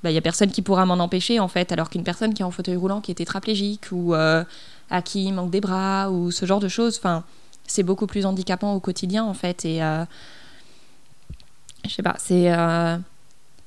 bah, 0.02 0.10
il 0.10 0.14
y 0.14 0.16
a 0.16 0.22
personne 0.22 0.50
qui 0.50 0.62
pourra 0.62 0.86
m'en 0.86 0.94
empêcher, 0.94 1.38
en 1.38 1.48
fait. 1.48 1.70
Alors 1.70 1.90
qu'une 1.90 2.02
personne 2.02 2.32
qui 2.32 2.40
est 2.40 2.46
en 2.46 2.50
fauteuil 2.50 2.76
roulant, 2.76 3.02
qui 3.02 3.10
est 3.10 3.16
tétraplégique 3.16 3.92
ou 3.92 4.14
à 4.90 5.02
qui 5.02 5.24
il 5.24 5.32
manque 5.32 5.50
des 5.50 5.60
bras 5.60 6.10
ou 6.10 6.30
ce 6.30 6.46
genre 6.46 6.60
de 6.60 6.68
choses, 6.68 6.98
enfin, 6.98 7.24
c'est 7.66 7.82
beaucoup 7.82 8.06
plus 8.06 8.26
handicapant 8.26 8.74
au 8.74 8.80
quotidien, 8.80 9.24
en 9.24 9.34
fait. 9.34 9.64
Et 9.64 9.82
euh, 9.82 10.04
je 11.84 11.90
sais 11.90 12.02
pas, 12.02 12.14
c'est. 12.18 12.52
euh, 12.52 12.96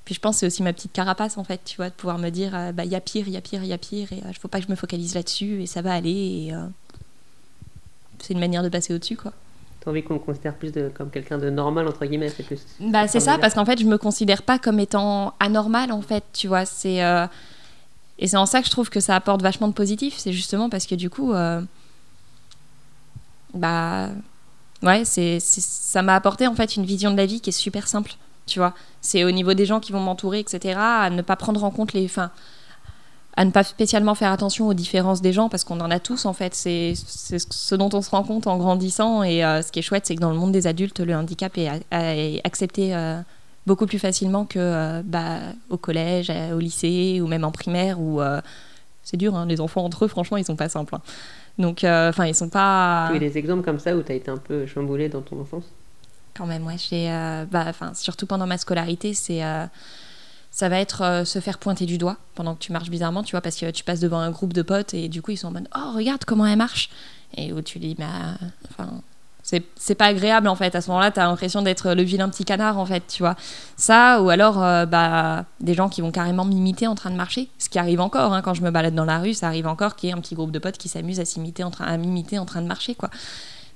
puis 0.05 0.15
je 0.15 0.19
pense 0.19 0.35
que 0.35 0.39
c'est 0.39 0.45
aussi 0.47 0.63
ma 0.63 0.73
petite 0.73 0.91
carapace, 0.93 1.37
en 1.37 1.43
fait, 1.43 1.61
tu 1.65 1.75
vois, 1.77 1.89
de 1.89 1.93
pouvoir 1.93 2.17
me 2.17 2.29
dire, 2.29 2.55
euh, 2.55 2.71
bah, 2.71 2.85
il 2.85 2.91
y 2.91 2.95
a 2.95 3.01
pire, 3.01 3.27
il 3.27 3.33
y 3.33 3.37
a 3.37 3.41
pire, 3.41 3.61
il 3.63 3.69
y 3.69 3.73
a 3.73 3.77
pire, 3.77 4.11
et 4.11 4.23
il 4.27 4.37
faut 4.37 4.47
pas 4.47 4.59
que 4.59 4.65
je 4.65 4.71
me 4.71 4.75
focalise 4.75 5.13
là-dessus, 5.13 5.61
et 5.61 5.67
ça 5.67 5.81
va 5.81 5.93
aller, 5.93 6.47
et 6.47 6.53
euh, 6.53 6.65
c'est 8.19 8.33
une 8.33 8.39
manière 8.39 8.63
de 8.63 8.69
passer 8.69 8.93
au-dessus, 8.93 9.17
quoi. 9.17 9.33
T'as 9.81 9.91
envie 9.91 10.03
qu'on 10.03 10.15
le 10.15 10.19
considère 10.19 10.55
plus 10.55 10.71
de, 10.71 10.89
comme 10.93 11.09
quelqu'un 11.09 11.37
de 11.37 11.49
normal, 11.49 11.87
entre 11.87 12.05
guillemets, 12.05 12.29
c'est 12.29 12.43
plus. 12.43 12.65
Bah, 12.79 13.07
c'est 13.07 13.19
ça, 13.19 13.37
parce 13.37 13.53
qu'en 13.53 13.65
fait, 13.65 13.79
je 13.79 13.85
me 13.85 13.97
considère 13.97 14.41
pas 14.43 14.57
comme 14.57 14.79
étant 14.79 15.33
anormal, 15.39 15.91
en 15.91 16.01
fait, 16.01 16.23
tu 16.33 16.47
vois, 16.47 16.65
c'est... 16.65 17.03
euh, 17.03 17.27
Et 18.19 18.27
c'est 18.27 18.37
en 18.37 18.45
ça 18.45 18.59
que 18.59 18.65
je 18.65 18.71
trouve 18.71 18.89
que 18.89 18.99
ça 18.99 19.15
apporte 19.15 19.41
vachement 19.41 19.69
de 19.69 19.73
positif, 19.73 20.15
c'est 20.17 20.33
justement 20.33 20.69
parce 20.69 20.85
que 20.85 20.95
du 20.95 21.09
coup, 21.09 21.33
euh, 21.33 21.61
bah, 23.53 24.09
ouais, 24.83 25.05
c'est, 25.05 25.39
ça 25.39 26.01
m'a 26.01 26.15
apporté 26.15 26.45
en 26.45 26.53
fait 26.53 26.75
une 26.75 26.85
vision 26.85 27.11
de 27.11 27.17
la 27.17 27.25
vie 27.25 27.39
qui 27.39 27.49
est 27.49 27.53
super 27.53 27.87
simple, 27.87 28.13
tu 28.45 28.59
vois. 28.59 28.73
C'est 28.99 29.23
au 29.23 29.31
niveau 29.31 29.53
des 29.53 29.65
gens 29.65 29.79
qui 29.79 29.93
vont 29.93 30.01
m'entourer, 30.01 30.39
etc., 30.39 30.77
à 30.77 31.09
ne 31.09 31.21
pas 31.21 31.37
prendre 31.37 31.63
en 31.63 31.71
compte 31.71 31.93
les, 31.93 32.09
à 33.37 33.45
ne 33.45 33.51
pas 33.51 33.63
spécialement 33.63 34.15
faire 34.15 34.33
attention 34.33 34.67
aux 34.67 34.73
différences 34.73 35.21
des 35.21 35.31
gens 35.31 35.47
parce 35.47 35.63
qu'on 35.63 35.79
en 35.79 35.89
a 35.89 35.99
tous 35.99 36.25
en 36.25 36.33
fait. 36.33 36.53
C'est, 36.53 36.95
ce 36.95 37.75
dont 37.75 37.89
on 37.93 38.01
se 38.01 38.09
rend 38.09 38.23
compte 38.23 38.47
en 38.47 38.57
grandissant 38.57 39.23
et 39.23 39.45
euh, 39.45 39.61
ce 39.61 39.71
qui 39.71 39.79
est 39.79 39.83
chouette, 39.83 40.05
c'est 40.05 40.15
que 40.15 40.21
dans 40.21 40.31
le 40.31 40.37
monde 40.37 40.51
des 40.51 40.67
adultes, 40.67 40.99
le 40.99 41.15
handicap 41.15 41.57
est 41.57 42.41
accepté. 42.43 42.93
euh, 42.93 43.21
beaucoup 43.69 43.85
plus 43.85 43.99
facilement 43.99 44.45
que 44.45 44.57
euh, 44.59 45.01
bah, 45.05 45.37
au 45.69 45.77
collège, 45.77 46.31
euh, 46.31 46.55
au 46.55 46.59
lycée 46.59 47.21
ou 47.21 47.27
même 47.27 47.43
en 47.43 47.51
primaire 47.51 48.01
où 48.01 48.19
euh, 48.19 48.41
c'est 49.03 49.15
dur, 49.15 49.35
hein, 49.35 49.45
les 49.45 49.61
enfants 49.61 49.85
entre 49.85 50.05
eux, 50.05 50.07
franchement, 50.07 50.37
ils 50.37 50.43
sont 50.45 50.55
pas 50.55 50.69
simples. 50.69 50.95
hein. 50.95 51.01
Donc, 51.59 51.83
enfin, 51.83 52.25
ils 52.25 52.33
sont 52.35 52.49
pas. 52.49 53.07
Tu 53.09 53.13
as 53.13 53.17
eu 53.17 53.19
des 53.19 53.37
exemples 53.37 53.63
comme 53.63 53.79
ça 53.79 53.95
où 53.95 54.01
tu 54.01 54.11
as 54.11 54.15
été 54.15 54.31
un 54.31 54.37
peu 54.37 54.65
chamboulé 54.65 55.07
dans 55.07 55.21
ton 55.21 55.39
enfance? 55.39 55.65
Quand 56.35 56.47
même, 56.47 56.65
ouais. 56.65 56.77
J'ai, 56.77 57.11
euh, 57.11 57.45
bah, 57.51 57.71
surtout 57.93 58.25
pendant 58.25 58.47
ma 58.47 58.57
scolarité, 58.57 59.13
c'est, 59.13 59.43
euh, 59.43 59.65
ça 60.51 60.69
va 60.69 60.79
être 60.79 61.01
euh, 61.03 61.25
se 61.25 61.39
faire 61.39 61.57
pointer 61.59 61.85
du 61.85 61.97
doigt 61.97 62.17
pendant 62.33 62.55
que 62.55 62.59
tu 62.59 62.71
marches 62.71 62.89
bizarrement, 62.89 63.23
tu 63.23 63.31
vois, 63.31 63.41
parce 63.41 63.57
que 63.57 63.69
tu 63.71 63.83
passes 63.83 63.99
devant 63.99 64.19
un 64.19 64.31
groupe 64.31 64.53
de 64.53 64.61
potes 64.63 64.93
et 64.93 65.09
du 65.09 65.21
coup, 65.21 65.31
ils 65.31 65.37
sont 65.37 65.49
en 65.49 65.51
mode 65.51 65.67
Oh, 65.75 65.91
regarde 65.95 66.23
comment 66.25 66.45
elle 66.45 66.57
marche 66.57 66.89
Et 67.37 67.51
où 67.53 67.61
tu 67.61 67.77
dis, 67.77 67.93
bah, 67.95 68.37
enfin, 68.71 69.01
c'est 69.75 69.95
pas 69.95 70.05
agréable 70.05 70.47
en 70.47 70.55
fait. 70.55 70.75
À 70.75 70.81
ce 70.81 70.89
moment-là, 70.89 71.11
tu 71.11 71.19
as 71.19 71.25
l'impression 71.25 71.61
d'être 71.61 71.93
le 71.93 72.03
vilain 72.03 72.29
petit 72.29 72.45
canard 72.45 72.77
en 72.77 72.85
fait, 72.85 73.03
tu 73.07 73.23
vois. 73.23 73.35
Ça, 73.77 74.21
ou 74.21 74.29
alors 74.29 74.61
euh, 74.61 74.85
bah, 74.85 75.45
des 75.59 75.73
gens 75.73 75.89
qui 75.89 76.01
vont 76.01 76.11
carrément 76.11 76.45
m'imiter 76.45 76.87
en 76.87 76.95
train 76.95 77.09
de 77.09 77.15
marcher. 77.15 77.49
Ce 77.57 77.69
qui 77.69 77.79
arrive 77.79 77.99
encore, 77.99 78.33
hein, 78.33 78.41
quand 78.41 78.53
je 78.53 78.61
me 78.61 78.69
balade 78.69 78.93
dans 78.93 79.05
la 79.05 79.19
rue, 79.19 79.33
ça 79.33 79.47
arrive 79.47 79.67
encore 79.67 79.95
qu'il 79.95 80.09
y 80.09 80.11
ait 80.11 80.15
un 80.15 80.21
petit 80.21 80.35
groupe 80.35 80.51
de 80.51 80.59
potes 80.59 80.77
qui 80.77 80.89
s'amusent 80.89 81.19
à 81.19 81.25
s'imiter 81.25 81.63
en 81.63 81.71
train, 81.71 81.85
à 81.85 81.97
m'imiter 81.97 82.37
en 82.37 82.45
train 82.45 82.61
de 82.61 82.67
marcher, 82.67 82.95
quoi. 82.95 83.09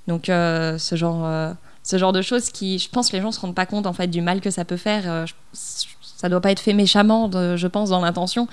Donc 0.07 0.29
euh, 0.29 0.77
ce 0.77 0.95
genre, 0.95 1.25
euh, 1.25 1.53
ce 1.81 1.97
genre 1.97 2.13
de 2.13 2.21
choses 2.21 2.49
qui, 2.51 2.77
je 2.77 2.89
pense, 2.89 3.09
que 3.09 3.15
les 3.15 3.21
gens 3.21 3.31
se 3.31 3.39
rendent 3.39 3.55
pas 3.55 3.65
compte 3.65 3.87
en 3.87 3.93
fait 3.93 4.07
du 4.07 4.21
mal 4.21 4.41
que 4.41 4.51
ça 4.51 4.65
peut 4.65 4.77
faire. 4.77 5.25
ça 5.53 6.29
doit 6.29 6.41
pas 6.41 6.51
être 6.51 6.59
fait 6.59 6.73
méchamment, 6.73 7.31
je 7.31 7.67
pense, 7.67 7.89
dans 7.89 8.01
l'intention. 8.01 8.47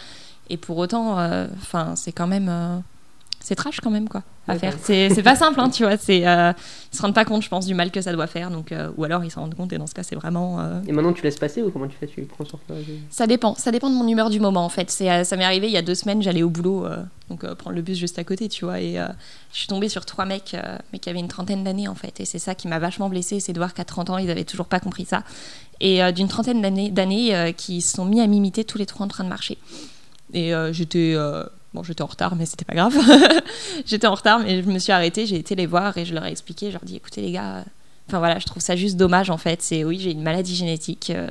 Et 0.48 0.56
pour 0.56 0.78
autant, 0.78 1.18
enfin, 1.60 1.94
c'est 1.96 2.12
quand 2.12 2.26
même 2.26 2.82
c'est 3.38 3.54
trash 3.54 3.80
quand 3.80 3.90
même 3.90 4.08
quoi 4.08 4.22
à 4.46 4.58
faire. 4.58 4.75
C'est 4.82 5.22
pas 5.22 5.37
simple, 5.37 5.60
hein, 5.60 5.70
tu 5.72 5.84
vois. 5.84 5.96
C'est 5.96 6.26
euh, 6.26 6.52
ils 6.92 6.96
se 6.96 7.02
rendent 7.02 7.14
pas 7.14 7.25
compte, 7.25 7.42
je 7.42 7.49
pense, 7.49 7.66
du 7.66 7.75
mal 7.75 7.90
que 7.90 8.00
ça 8.00 8.12
doit 8.12 8.26
faire. 8.26 8.50
Donc, 8.50 8.72
euh, 8.72 8.90
ou 8.96 9.04
alors 9.04 9.25
ils 9.25 9.30
s'en 9.30 9.42
rendent 9.42 9.54
compte 9.54 9.72
et 9.72 9.78
dans 9.78 9.87
ce 9.87 9.94
cas, 9.94 10.02
c'est 10.02 10.16
vraiment. 10.16 10.60
Euh, 10.60 10.80
et 10.87 10.92
maintenant, 10.92 11.12
tu 11.12 11.22
laisses 11.22 11.38
passer 11.38 11.62
ou 11.62 11.70
comment 11.70 11.87
tu 11.87 11.96
fais 11.96 12.06
Tu 12.06 12.22
prends 12.22 12.44
sur 12.44 12.58
toi 12.60 12.76
Ça 13.10 13.26
dépend. 13.26 13.54
Ça 13.54 13.70
dépend 13.70 13.90
de 13.90 13.94
mon 13.94 14.06
humeur 14.06 14.30
du 14.30 14.40
moment 14.40 14.64
en 14.64 14.68
fait. 14.68 14.90
C'est 14.90 15.25
ça 15.25 15.37
m'est 15.37 15.44
arrivé 15.44 15.68
il 15.68 15.72
y 15.72 15.76
a 15.76 15.82
deux 15.82 15.94
semaines. 15.94 16.22
J'allais 16.22 16.42
au 16.42 16.50
boulot, 16.50 16.87
donc 17.28 17.46
prendre 17.54 17.76
le 17.76 17.82
bus 17.82 17.99
juste 17.99 18.18
à 18.18 18.25
côté, 18.25 18.49
tu 18.49 18.64
vois. 18.64 18.80
Et 18.80 18.94
je 19.52 19.58
suis 19.58 19.68
tombée 19.68 19.88
sur 19.88 20.04
trois 20.04 20.26
mecs, 20.26 20.56
mais 20.92 20.99
qui 20.99 21.08
avaient 21.08 21.20
une 21.20 21.28
trentaine 21.28 21.64
d'années 21.64 21.88
en 21.88 21.94
fait. 21.94 22.20
Et 22.20 22.25
c'est 22.25 22.38
ça 22.38 22.54
qui 22.54 22.68
m'a 22.68 22.78
vachement 22.78 23.08
blessée, 23.08 23.40
c'est 23.40 23.52
de 23.52 23.58
voir 23.58 23.75
qu'à 23.75 23.84
30 23.84 24.10
ans, 24.10 24.18
ils 24.18 24.30
avaient 24.30 24.44
toujours 24.44 24.66
pas 24.66 24.80
compris 24.80 25.04
ça. 25.04 25.22
Et 25.80 26.00
d'une 26.12 26.28
trentaine 26.28 26.60
d'années, 26.60 26.90
d'années 26.90 27.54
qui 27.56 27.80
se 27.80 27.96
sont 27.96 28.04
mis 28.04 28.20
à 28.20 28.26
m'imiter 28.26 28.64
tous 28.64 28.78
les 28.78 28.87
trois 28.87 29.06
en 29.06 29.08
train 29.08 29.25
de 29.25 29.28
marcher. 29.28 29.58
Et 30.34 30.52
j'étais 30.72 31.16
Bon, 31.72 31.84
j'étais 31.84 32.02
en 32.02 32.06
retard, 32.06 32.34
mais 32.34 32.46
c'était 32.46 32.64
pas 32.64 32.74
grave. 32.74 32.96
j'étais 33.86 34.06
en 34.06 34.14
retard, 34.14 34.40
mais 34.40 34.62
je 34.62 34.68
me 34.68 34.78
suis 34.78 34.92
arrêtée, 34.92 35.26
j'ai 35.26 35.36
été 35.36 35.54
les 35.54 35.66
voir 35.66 35.96
et 35.96 36.04
je 36.04 36.14
leur 36.14 36.24
ai 36.24 36.30
expliqué. 36.30 36.66
Je 36.66 36.72
leur 36.72 36.82
ai 36.82 36.86
dit 36.86 36.96
écoutez, 36.96 37.20
les 37.20 37.30
gars, 37.30 37.64
enfin 38.08 38.18
voilà, 38.18 38.40
je 38.40 38.46
trouve 38.46 38.62
ça 38.62 38.74
juste 38.74 38.96
dommage 38.96 39.30
en 39.30 39.36
fait. 39.36 39.62
C'est 39.62 39.84
oui, 39.84 40.00
j'ai 40.00 40.10
une 40.10 40.22
maladie 40.22 40.56
génétique. 40.56 41.10
Euh, 41.10 41.30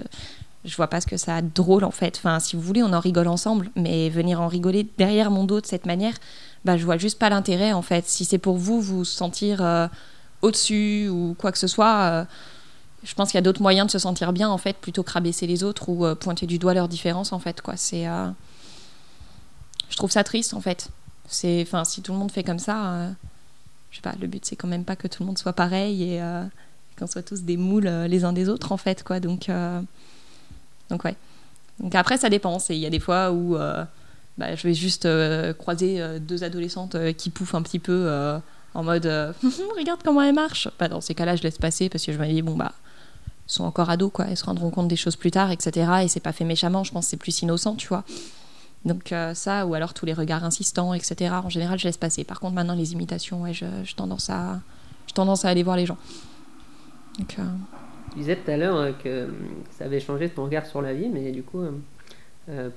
je 0.64 0.76
vois 0.76 0.88
pas 0.88 1.02
ce 1.02 1.08
que 1.08 1.18
ça 1.18 1.38
a 1.38 1.42
de 1.42 1.50
drôle 1.54 1.84
en 1.84 1.92
fait. 1.92 2.16
Enfin, 2.18 2.40
si 2.40 2.56
vous 2.56 2.62
voulez, 2.62 2.84
on 2.84 2.94
en 2.94 3.00
rigole 3.02 3.28
ensemble, 3.28 3.70
mais 3.76 4.10
venir 4.10 4.40
en 4.40 4.48
rigoler 4.48 4.88
derrière 4.98 5.30
mon 5.30 5.44
dos 5.44 5.60
de 5.60 5.66
cette 5.66 5.86
manière, 5.86 6.16
bah, 6.64 6.78
je 6.78 6.86
vois 6.86 6.98
juste 6.98 7.20
pas 7.20 7.30
l'intérêt 7.30 7.74
en 7.74 7.82
fait. 7.82 8.08
Si 8.08 8.24
c'est 8.24 8.38
pour 8.38 8.58
vous 8.58 8.80
vous 8.80 9.04
sentir 9.04 9.62
euh, 9.62 9.88
au-dessus 10.42 11.10
ou 11.10 11.36
quoi 11.38 11.52
que 11.52 11.58
ce 11.58 11.68
soit, 11.68 11.96
euh, 11.96 12.26
je 13.04 13.14
pense 13.14 13.32
qu'il 13.32 13.38
y 13.38 13.40
a 13.40 13.42
d'autres 13.42 13.62
moyens 13.62 13.88
de 13.88 13.92
se 13.92 14.00
sentir 14.00 14.32
bien 14.32 14.50
en 14.50 14.58
fait, 14.58 14.78
plutôt 14.78 15.04
que 15.04 15.12
rabaisser 15.12 15.48
les 15.48 15.66
autres 15.66 15.90
ou 15.90 16.16
pointer 16.16 16.46
du 16.46 16.60
doigt 16.60 16.74
leurs 16.74 16.88
différences 16.88 17.34
en 17.34 17.40
fait. 17.40 17.62
Quoi. 17.62 17.76
C'est 17.76 18.06
je 19.90 19.96
trouve 19.96 20.12
ça 20.12 20.24
triste 20.24 20.54
en 20.54 20.62
fait. 20.62 20.90
C'est, 21.28 21.62
enfin, 21.62 21.86
si 21.86 22.02
tout 22.02 22.12
le 22.12 22.18
monde 22.18 22.32
fait 22.32 22.44
comme 22.44 22.60
ça, 22.60 22.94
euh, 22.94 23.10
je 23.92 23.98
sais 23.98 24.02
pas, 24.02 24.14
le 24.20 24.28
but 24.28 24.46
c'est 24.46 24.56
quand 24.56 24.68
même 24.68 24.86
pas 24.86 24.96
que 24.96 25.08
tout 25.08 25.24
le 25.24 25.28
monde 25.28 25.38
soit 25.38 25.54
pareil 25.54 26.04
et 26.04 26.22
euh, 26.22 26.44
qu'on 26.98 27.08
soit 27.08 27.22
tous 27.22 27.44
des 27.44 27.58
moules 27.58 27.88
euh, 27.88 28.08
les 28.08 28.24
uns 28.24 28.34
des 28.34 28.50
autres 28.50 28.72
en 28.72 28.78
fait, 28.78 29.04
quoi. 29.04 29.20
Donc, 29.20 29.50
donc 30.90 31.04
ouais. 31.04 31.16
Donc 31.80 31.96
après 31.96 32.18
ça 32.18 32.30
dépend. 32.30 32.58
Il 32.70 32.78
y 32.78 32.86
a 32.86 32.90
des 32.90 33.00
fois 33.00 33.32
où 33.32 33.58
bah, 34.38 34.56
je 34.56 34.64
vais 34.68 34.74
juste 34.74 35.08
croiser 35.58 36.20
deux 36.20 36.44
adolescentes 36.44 36.98
qui 37.16 37.30
pouffent 37.30 37.56
un 37.56 37.62
petit 37.62 37.80
peu 37.80 38.40
en 38.74 38.84
mode 38.84 39.06
regarde 39.78 40.02
comment 40.04 40.22
elles 40.22 40.36
marchent. 40.36 40.70
Bah, 40.80 40.88
dans 40.88 41.02
ces 41.02 41.16
cas-là, 41.16 41.36
je 41.36 41.44
laisse 41.44 41.58
passer 41.58 41.90
parce 41.90 42.06
que 42.06 42.12
je 42.12 42.18
me 42.18 42.26
dis 42.26 42.42
bon 42.42 42.56
bah 42.56 42.74
sont 43.48 43.64
encore 43.64 43.90
ados 43.90 44.12
quoi, 44.14 44.28
ils 44.30 44.38
se 44.38 44.46
rendront 44.46 44.70
compte 44.70 44.88
des 44.88 44.96
choses 44.96 45.16
plus 45.16 45.32
tard, 45.32 45.52
etc. 45.52 45.92
Et 46.04 46.08
c'est 46.08 46.20
pas 46.20 46.34
fait 46.34 46.46
méchamment. 46.46 46.84
Je 46.84 46.92
pense 46.92 47.08
c'est 47.08 47.18
plus 47.18 47.42
innocent, 47.42 47.76
tu 47.76 47.88
vois. 47.88 48.04
Donc 48.86 49.12
euh, 49.12 49.34
ça, 49.34 49.66
ou 49.66 49.74
alors 49.74 49.94
tous 49.94 50.06
les 50.06 50.14
regards 50.14 50.44
insistants, 50.44 50.94
etc. 50.94 51.34
En 51.44 51.50
général, 51.50 51.78
je 51.78 51.86
laisse 51.86 51.98
passer. 51.98 52.24
Par 52.24 52.40
contre, 52.40 52.56
maintenant, 52.56 52.76
les 52.76 52.94
imitations, 52.94 53.42
ouais, 53.42 53.54
je, 53.54 53.96
tendance, 53.96 54.30
à, 54.30 54.62
je 55.08 55.14
tendance 55.14 55.46
à 55.46 55.50
aller 55.50 55.64
voir 55.64 55.76
les 55.76 55.86
gens. 55.86 55.98
Donc, 57.18 57.36
euh, 57.40 57.44
Tu 58.14 58.20
disais 58.20 58.38
tout 58.38 58.50
à 58.50 58.58
l'heure 58.58 58.78
euh, 58.78 58.92
que 59.04 59.34
ça 59.78 59.86
avait 59.86 60.00
changé 60.00 60.30
ton 60.30 60.46
regard 60.46 60.66
sur 60.66 60.82
la 60.82 60.94
vie, 60.94 61.10
mais 61.10 61.32
du 61.32 61.44
coup, 61.44 61.62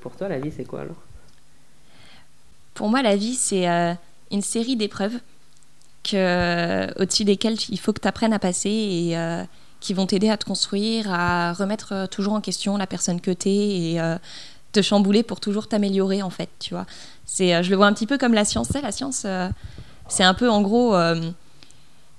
pour 0.01 0.17
toi, 0.17 0.29
la 0.29 0.39
vie, 0.39 0.53
c'est 0.55 0.65
quoi 0.65 0.83
alors? 0.83 1.01
Pour 2.75 2.89
moi, 2.89 3.03
la 3.03 3.17
vie, 3.17 3.35
c'est 3.35 3.67
une 4.31 4.43
série 4.43 4.77
d'épreuves 4.77 5.19
que, 6.03 7.01
au-dessus 7.01 7.25
desquelles 7.25 7.57
il 7.71 7.79
faut 7.79 7.93
que 7.93 8.01
tu 8.01 8.09
apprennes 8.09 8.35
à 8.35 8.39
passer 8.39 8.69
et 8.69 9.47
qui 9.81 9.95
vont 9.95 10.05
t'aider 10.05 10.29
à 10.29 10.37
te 10.37 10.45
construire, 10.45 11.11
à 11.11 11.55
remettre 11.55 12.07
toujours 12.11 12.35
en 12.35 12.43
question 12.43 12.77
la 12.77 12.87
personne 12.87 13.21
que 13.21 13.31
tu 13.31 13.49
es 13.49 13.93
et 13.93 14.01
te 14.73 14.83
chambouler 14.83 15.23
pour 15.23 15.39
toujours 15.39 15.69
t'améliorer 15.69 16.23
en 16.23 16.31
fait, 16.31 16.49
tu 16.59 16.75
vois. 16.75 16.87
C'est, 17.25 17.55
euh, 17.55 17.63
je 17.63 17.71
le 17.71 17.77
vois 17.77 17.87
un 17.87 17.93
petit 17.93 18.07
peu 18.07 18.19
comme 18.19 18.35
la 18.35 18.45
science. 18.45 18.71
La 18.73 18.93
science, 18.93 19.23
euh, 19.25 19.49
c'est 20.09 20.25
un 20.25 20.35
peu 20.35 20.51
en 20.51 20.63
gros 20.63 20.95
euh, 20.97 21.31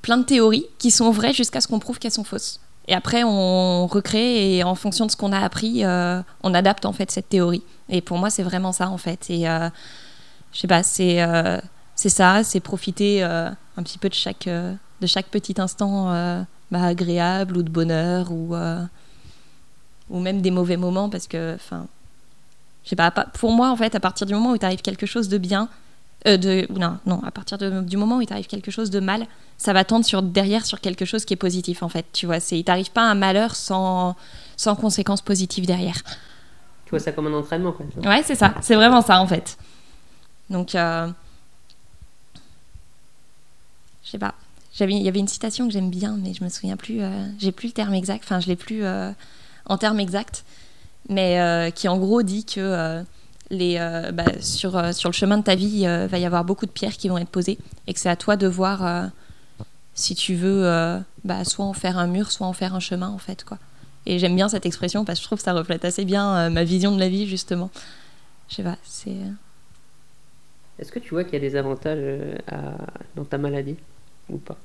plein 0.02 0.18
de 0.18 0.24
théories 0.24 0.66
qui 0.78 0.92
sont 0.92 1.12
vraies 1.12 1.34
jusqu'à 1.34 1.60
ce 1.62 1.68
qu'on 1.68 1.80
prouve 1.80 2.00
qu'elles 2.00 2.12
sont 2.12 2.24
fausses. 2.24 2.60
Et 2.88 2.94
après, 2.94 3.24
on 3.24 3.88
recrée 3.88 4.58
et 4.58 4.64
en 4.64 4.76
fonction 4.76 5.06
de 5.06 5.12
ce 5.12 5.16
qu'on 5.16 5.32
a 5.32 5.40
appris, 5.40 5.84
on 5.86 6.54
adapte 6.54 6.86
en 6.86 6.92
fait 6.92 7.12
cette 7.12 7.30
théorie. 7.30 7.64
Et 7.88 8.02
pour 8.02 8.18
moi, 8.18 8.30
c'est 8.30 8.44
vraiment 8.44 8.74
ça 8.74 8.90
en 8.90 8.98
fait. 8.98 9.30
Et 9.30 9.46
je 9.46 10.60
sais 10.60 10.68
pas, 10.68 10.84
c'est 10.84 11.26
c'est 11.96 12.10
ça, 12.10 12.44
c'est 12.44 12.60
profiter 12.60 13.24
un 13.24 13.56
petit 13.78 13.98
peu 13.98 14.10
de 14.10 14.14
chaque 14.14 14.50
de 14.50 15.08
chaque 15.08 15.28
petit 15.28 15.62
instant 15.62 16.08
bah, 16.72 16.84
agréable 16.84 17.56
ou 17.56 17.64
de 17.64 17.70
bonheur 17.70 18.34
ou 18.34 18.54
ou 20.10 20.20
même 20.20 20.42
des 20.42 20.52
mauvais 20.52 20.76
moments 20.76 21.08
parce 21.08 21.28
que 21.28 21.56
je 22.84 22.90
sais 22.90 22.96
pas, 22.96 23.12
pour 23.12 23.52
moi, 23.52 23.70
en 23.70 23.76
fait, 23.76 23.96
à 23.96 24.00
partir 24.00 24.28
du 24.28 24.34
moment 24.34 24.52
où 24.52 24.58
t'arrive 24.58 24.82
quelque 24.82 25.06
chose 25.06 25.30
de 25.30 25.38
bien, 25.38 25.70
euh, 26.28 26.38
de, 26.38 26.68
non, 26.70 26.98
non, 27.06 27.22
à 27.24 27.32
partir 27.32 27.58
du 27.58 27.98
moment 27.98 28.18
où 28.18 28.22
il 28.22 28.28
t'arrive 28.28 28.48
quelque 28.48 28.72
chose 28.72 28.90
de 28.90 29.00
mal, 29.00 29.26
ça 29.58 29.74
va 29.74 29.84
tendre 29.84 30.06
sur, 30.06 30.22
derrière 30.22 30.66
sur 30.66 30.82
quelque 30.82 31.06
chose 31.06 31.26
qui 31.26 31.34
est 31.34 31.38
positif, 31.38 31.84
en 31.84 31.90
fait. 31.90 32.06
Tu 32.14 32.26
vois, 32.26 32.40
c'est, 32.40 32.60
il 32.60 32.64
t'arrive 32.64 32.92
pas 32.92 33.04
un 33.04 33.16
malheur 33.16 33.56
sans, 33.56 34.16
sans 34.58 34.76
conséquences 34.76 35.22
positives 35.22 35.66
derrière. 35.66 36.02
Tu 36.86 36.92
vois 36.92 37.00
ça 37.00 37.12
comme 37.12 37.28
un 37.28 37.34
entraînement, 37.34 37.72
quoi. 37.72 37.86
Ouais, 38.04 38.24
c'est 38.24 38.36
ça. 38.36 38.54
C'est 38.62 38.76
vraiment 38.76 39.02
ça, 39.02 39.20
en 39.22 39.28
fait. 39.28 39.58
Donc, 40.50 40.76
euh, 40.76 41.08
je 44.04 44.10
sais 44.10 44.18
pas. 44.20 44.36
J'avais, 44.74 44.94
il 44.94 45.04
y 45.04 45.08
avait 45.08 45.20
une 45.20 45.28
citation 45.28 45.68
que 45.68 45.74
j'aime 45.74 45.90
bien, 45.90 46.18
mais 46.22 46.34
je 46.34 46.44
me 46.44 46.50
souviens 46.50 46.76
plus. 46.76 47.02
Euh, 47.02 47.28
j'ai 47.40 47.52
plus 47.52 47.68
le 47.68 47.74
terme 47.74 47.94
exact. 47.94 48.24
Enfin, 48.24 48.40
je 48.40 48.48
l'ai 48.48 48.56
plus 48.56 48.84
euh, 48.84 49.12
en 49.66 49.78
termes 49.78 50.00
exacts 50.00 50.44
mais 51.10 51.40
euh, 51.40 51.70
qui 51.70 51.88
en 51.88 51.98
gros 51.98 52.24
dit 52.24 52.46
que 52.46 52.60
euh, 52.60 53.04
les, 53.50 53.78
euh, 53.78 54.12
bah, 54.12 54.26
sur, 54.40 54.94
sur 54.94 55.10
le 55.10 55.14
chemin 55.14 55.38
de 55.38 55.44
ta 55.44 55.56
vie, 55.56 55.84
il 55.84 56.08
va 56.10 56.18
y 56.18 56.26
avoir 56.26 56.44
beaucoup 56.46 56.66
de 56.66 56.72
pierres 56.72 56.98
qui 56.98 57.10
vont 57.10 57.18
être 57.18 57.30
posées 57.30 57.58
et 57.88 57.94
que 57.94 58.00
c'est 58.00 58.10
à 58.10 58.16
toi 58.16 58.36
de 58.36 58.48
voir 58.48 59.10
si 59.94 60.16
tu 60.16 60.36
veux 60.36 60.64
bah, 61.24 61.44
soit 61.46 61.66
en 61.66 61.74
faire 61.74 61.98
un 61.98 62.08
mur, 62.08 62.32
soit 62.32 62.48
en 62.48 62.54
faire 62.54 62.74
un 62.74 62.80
chemin 62.80 63.10
en 63.10 63.18
fait. 63.18 63.44
quoi. 63.44 63.60
Et 64.06 64.20
j'aime 64.20 64.36
bien 64.36 64.50
cette 64.50 64.66
expression 64.66 65.06
parce 65.06 65.20
que 65.20 65.24
je 65.24 65.28
trouve 65.28 65.40
que 65.40 65.44
ça 65.44 65.54
reflète 65.54 65.86
assez 65.86 66.06
bien 66.06 66.50
ma 66.50 66.64
vision 66.64 66.94
de 66.94 67.00
la 67.00 67.10
vie 67.10 67.28
justement. 67.28 67.70
Je 68.50 68.56
sais 68.56 68.64
pas, 68.64 68.78
c'est... 68.84 69.16
Est-ce 70.80 70.92
que 70.92 71.00
tu 71.00 71.12
vois 71.12 71.24
qu'il 71.24 71.34
y 71.34 71.38
a 71.38 71.40
des 71.40 71.56
avantages 71.56 72.04
dans 73.16 73.26
ta 73.26 73.38
maladie 73.38 73.78
ou 74.30 74.38
pas? 74.38 74.58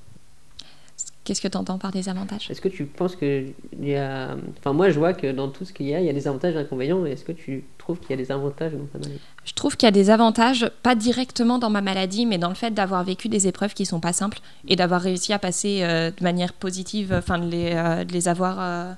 Qu'est-ce 1.29 1.43
que 1.43 1.49
tu 1.49 1.59
entends 1.59 1.77
par 1.77 1.93
des 1.93 2.09
avantages? 2.09 2.51
Est-ce 2.51 2.63
que 2.63 2.69
tu 2.69 2.87
penses 2.87 3.15
qu'il 3.15 3.53
y 3.83 3.95
a. 3.95 4.35
Enfin, 4.59 4.73
moi, 4.73 4.89
je 4.89 4.99
vois 4.99 5.13
que 5.13 5.31
dans 5.31 5.51
tout 5.51 5.67
ce 5.67 5.75
qu'il 5.75 5.87
y 5.87 5.95
a, 5.95 6.01
il 6.01 6.07
y 6.07 6.09
a 6.09 6.15
des 6.15 6.27
avantages 6.27 6.53
et 6.53 6.55
des 6.55 6.63
inconvénients. 6.63 7.05
Est-ce 7.05 7.23
que 7.23 7.33
tu 7.33 7.65
trouves 7.77 8.01
qu'il 8.01 8.09
y 8.09 8.15
a 8.15 8.17
des 8.17 8.33
avantages 8.33 8.73
dans 8.73 8.87
ta 8.87 8.97
maladie? 8.97 9.21
Je 9.45 9.53
trouve 9.53 9.77
qu'il 9.77 9.87
y 9.87 9.89
a 9.89 9.93
des 9.93 10.09
avantages, 10.09 10.71
pas 10.83 10.95
directement 10.95 11.59
dans 11.59 11.69
ma 11.69 11.83
maladie, 11.83 12.25
mais 12.25 12.39
dans 12.39 12.49
le 12.49 12.55
fait 12.55 12.71
d'avoir 12.71 13.05
vécu 13.05 13.29
des 13.29 13.47
épreuves 13.47 13.75
qui 13.75 13.85
sont 13.85 14.01
pas 14.01 14.15
simples 14.15 14.39
et 14.69 14.75
d'avoir 14.75 15.03
réussi 15.03 15.35
à 15.35 15.39
passer 15.39 15.81
euh, 15.83 16.11
de 16.11 16.25
manière 16.25 16.55
positive, 16.55 17.13
enfin, 17.13 17.39
de 17.39 17.51
les, 17.51 17.73
euh, 17.75 18.05
de 18.05 18.13
les 18.15 18.27
avoir. 18.27 18.57
Euh, 18.59 18.95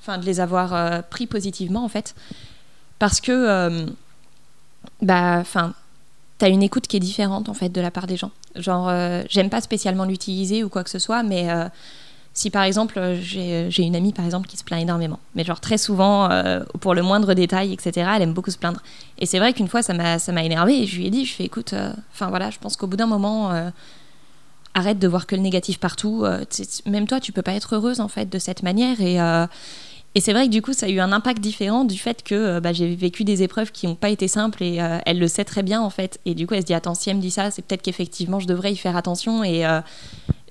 enfin, 0.00 0.18
de 0.18 0.26
les 0.26 0.40
avoir 0.40 1.04
pris 1.04 1.28
positivement, 1.28 1.84
en 1.84 1.88
fait. 1.88 2.16
Parce 2.98 3.20
que. 3.20 3.86
bah, 5.00 5.36
enfin 5.38 5.74
t'as 6.44 6.50
une 6.50 6.62
écoute 6.62 6.86
qui 6.86 6.98
est 6.98 7.00
différente 7.00 7.48
en 7.48 7.54
fait 7.54 7.70
de 7.70 7.80
la 7.80 7.90
part 7.90 8.06
des 8.06 8.18
gens. 8.18 8.30
Genre, 8.54 8.90
euh, 8.90 9.22
j'aime 9.30 9.48
pas 9.48 9.62
spécialement 9.62 10.04
l'utiliser 10.04 10.62
ou 10.62 10.68
quoi 10.68 10.84
que 10.84 10.90
ce 10.90 10.98
soit, 10.98 11.22
mais 11.22 11.50
euh, 11.50 11.70
si 12.34 12.50
par 12.50 12.64
exemple 12.64 13.00
j'ai 13.22 13.82
une 13.82 13.96
amie 13.96 14.12
par 14.12 14.26
exemple 14.26 14.46
qui 14.46 14.58
se 14.58 14.64
plaint 14.64 14.82
énormément, 14.82 15.20
mais 15.34 15.42
genre 15.42 15.60
très 15.60 15.78
souvent 15.78 16.30
euh, 16.30 16.60
pour 16.80 16.92
le 16.92 17.00
moindre 17.00 17.32
détail, 17.32 17.72
etc. 17.72 18.10
Elle 18.16 18.20
aime 18.20 18.34
beaucoup 18.34 18.50
se 18.50 18.58
plaindre. 18.58 18.82
Et 19.18 19.24
c'est 19.24 19.38
vrai 19.38 19.54
qu'une 19.54 19.68
fois 19.68 19.80
ça 19.80 19.94
m'a 19.94 20.18
ça 20.18 20.32
m'a 20.32 20.44
énervé 20.44 20.82
et 20.82 20.86
je 20.86 20.98
lui 20.98 21.06
ai 21.06 21.10
dit, 21.10 21.24
je 21.24 21.32
fais 21.32 21.44
écoute, 21.44 21.74
enfin 22.12 22.28
voilà, 22.28 22.50
je 22.50 22.58
pense 22.58 22.76
qu'au 22.76 22.88
bout 22.88 22.98
d'un 22.98 23.06
moment 23.06 23.50
arrête 24.74 24.98
de 24.98 25.08
voir 25.08 25.26
que 25.26 25.36
le 25.36 25.40
négatif 25.40 25.80
partout. 25.80 26.26
même 26.84 27.06
toi, 27.06 27.20
tu 27.20 27.32
peux 27.32 27.40
pas 27.40 27.54
être 27.54 27.74
heureuse 27.74 28.00
en 28.00 28.08
fait 28.08 28.28
de 28.28 28.38
cette 28.38 28.62
manière 28.62 29.00
et 29.00 29.18
et 30.16 30.20
c'est 30.20 30.32
vrai 30.32 30.46
que 30.46 30.50
du 30.52 30.62
coup, 30.62 30.72
ça 30.72 30.86
a 30.86 30.88
eu 30.88 31.00
un 31.00 31.10
impact 31.10 31.40
différent 31.40 31.84
du 31.84 31.98
fait 31.98 32.22
que 32.22 32.34
euh, 32.34 32.60
bah, 32.60 32.72
j'ai 32.72 32.94
vécu 32.94 33.24
des 33.24 33.42
épreuves 33.42 33.72
qui 33.72 33.88
n'ont 33.88 33.96
pas 33.96 34.10
été 34.10 34.28
simples 34.28 34.62
et 34.62 34.80
euh, 34.80 34.98
elle 35.06 35.18
le 35.18 35.26
sait 35.26 35.44
très 35.44 35.64
bien 35.64 35.80
en 35.80 35.90
fait. 35.90 36.20
Et 36.24 36.34
du 36.34 36.46
coup, 36.46 36.54
elle 36.54 36.60
se 36.60 36.66
dit 36.66 36.74
attends, 36.74 36.94
si 36.94 37.10
elle 37.10 37.16
me 37.16 37.20
dit 37.20 37.32
ça, 37.32 37.50
c'est 37.50 37.62
peut-être 37.62 37.82
qu'effectivement 37.82 38.38
je 38.38 38.46
devrais 38.46 38.72
y 38.72 38.76
faire 38.76 38.96
attention 38.96 39.42
et 39.42 39.66
euh, 39.66 39.80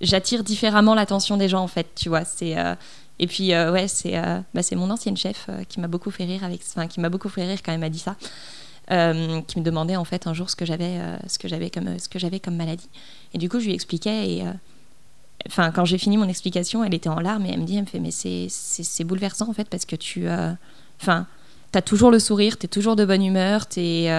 j'attire 0.02 0.44
différemment 0.44 0.96
l'attention 0.96 1.38
des 1.38 1.48
gens 1.48 1.62
en 1.62 1.68
fait, 1.68 1.88
tu 1.96 2.10
vois. 2.10 2.24
Et 3.20 3.28
puis 3.28 3.52
ouais, 3.52 3.88
c'est 3.88 4.20
bah, 4.54 4.64
c'est 4.64 4.76
mon 4.76 4.90
ancienne 4.90 5.16
chef 5.16 5.48
qui 5.70 5.80
m'a 5.80 5.88
beaucoup 5.88 6.12
fait 6.12 6.26
rire 6.26 6.42
enfin 6.44 6.88
qui 6.88 7.00
m'a 7.00 7.10
beaucoup 7.10 7.30
fait 7.30 7.46
rire 7.46 7.60
quand 7.64 7.72
elle 7.72 7.80
m'a 7.80 7.90
dit 7.90 8.00
ça. 8.00 8.16
qui 8.90 9.60
me 9.60 9.64
demandait 9.64 9.96
en 9.96 10.04
fait 10.04 10.28
un 10.28 10.34
jour 10.34 10.50
ce 10.50 10.56
que 10.56 10.66
j'avais 10.66 11.00
ce 11.28 11.38
que 11.38 11.48
j'avais 11.48 11.70
comme 11.70 12.00
ce 12.00 12.10
que 12.10 12.18
j'avais 12.20 12.40
comme 12.40 12.56
maladie 12.56 12.90
et 13.34 13.38
du 13.38 13.50
coup 13.50 13.60
je 13.60 13.66
lui 13.66 13.74
expliquais 13.74 14.30
et 14.30 14.44
enfin, 15.48 15.72
quand 15.72 15.86
j'ai 15.86 15.98
fini 15.98 16.18
mon 16.18 16.28
explication, 16.28 16.84
elle 16.84 16.94
était 16.94 17.10
en 17.10 17.20
larmes 17.20 17.46
et 17.46 17.52
elle 17.52 17.62
me 17.62 17.66
dit, 17.66 17.76
elle 17.76 17.84
me 17.84 17.88
fait, 17.88 18.00
mais 18.00 18.12
c'est, 18.12 19.04
bouleversant 19.04 19.50
en 19.50 19.54
fait 19.54 19.68
parce 19.70 19.86
que 19.86 19.96
tu, 19.96 20.28
enfin, 21.02 21.26
t'as 21.72 21.82
toujours 21.82 22.12
le 22.12 22.20
sourire, 22.20 22.58
t'es 22.58 22.68
toujours 22.68 22.96
de 22.96 23.06
bonne 23.06 23.24
humeur, 23.24 23.68
t'es, 23.68 24.10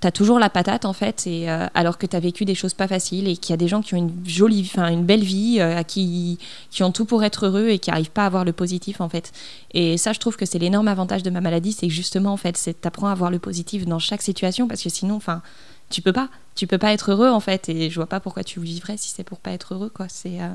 t'as 0.00 0.10
toujours 0.10 0.38
la 0.38 0.50
patate 0.50 0.84
en 0.84 0.92
fait, 0.92 1.26
et, 1.26 1.50
euh, 1.50 1.66
alors 1.74 1.96
que 1.96 2.06
t'as 2.06 2.20
vécu 2.20 2.44
des 2.44 2.54
choses 2.54 2.74
pas 2.74 2.86
faciles 2.86 3.28
et 3.28 3.36
qu'il 3.36 3.52
y 3.52 3.54
a 3.54 3.56
des 3.56 3.68
gens 3.68 3.80
qui 3.80 3.94
ont 3.94 3.98
une 3.98 4.12
jolie, 4.26 4.68
enfin 4.70 4.88
une 4.88 5.04
belle 5.04 5.22
vie, 5.22 5.56
euh, 5.58 5.82
qui, 5.82 6.38
qui 6.70 6.82
ont 6.82 6.92
tout 6.92 7.06
pour 7.06 7.24
être 7.24 7.46
heureux 7.46 7.68
et 7.68 7.78
qui 7.78 7.90
n'arrivent 7.90 8.10
pas 8.10 8.26
à 8.26 8.28
voir 8.28 8.44
le 8.44 8.52
positif 8.52 9.00
en 9.00 9.08
fait. 9.08 9.32
Et 9.72 9.96
ça, 9.96 10.12
je 10.12 10.18
trouve 10.18 10.36
que 10.36 10.44
c'est 10.44 10.58
l'énorme 10.58 10.88
avantage 10.88 11.22
de 11.22 11.30
ma 11.30 11.40
maladie, 11.40 11.72
c'est 11.72 11.86
que 11.88 11.92
justement 11.92 12.32
en 12.32 12.36
fait, 12.36 12.56
c'est 12.56 12.80
t'apprends 12.80 13.08
à 13.08 13.14
voir 13.14 13.30
le 13.30 13.38
positif 13.38 13.86
dans 13.86 13.98
chaque 13.98 14.22
situation 14.22 14.68
parce 14.68 14.82
que 14.82 14.90
sinon, 14.90 15.14
enfin, 15.14 15.40
tu 15.90 16.02
peux 16.02 16.12
pas, 16.12 16.28
tu 16.54 16.66
peux 16.66 16.78
pas 16.78 16.92
être 16.92 17.12
heureux 17.12 17.30
en 17.30 17.40
fait, 17.40 17.68
et 17.68 17.90
je 17.90 17.94
vois 17.96 18.06
pas 18.06 18.20
pourquoi 18.20 18.44
tu 18.44 18.60
vivrais 18.60 18.96
si 18.96 19.10
c'est 19.10 19.24
pour 19.24 19.38
pas 19.38 19.52
être 19.52 19.74
heureux 19.74 19.90
quoi. 19.90 20.06
C'est, 20.08 20.40
euh, 20.40 20.48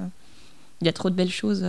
il 0.81 0.85
y 0.85 0.89
a 0.89 0.93
trop 0.93 1.09
de 1.09 1.15
belles 1.15 1.31
choses 1.31 1.65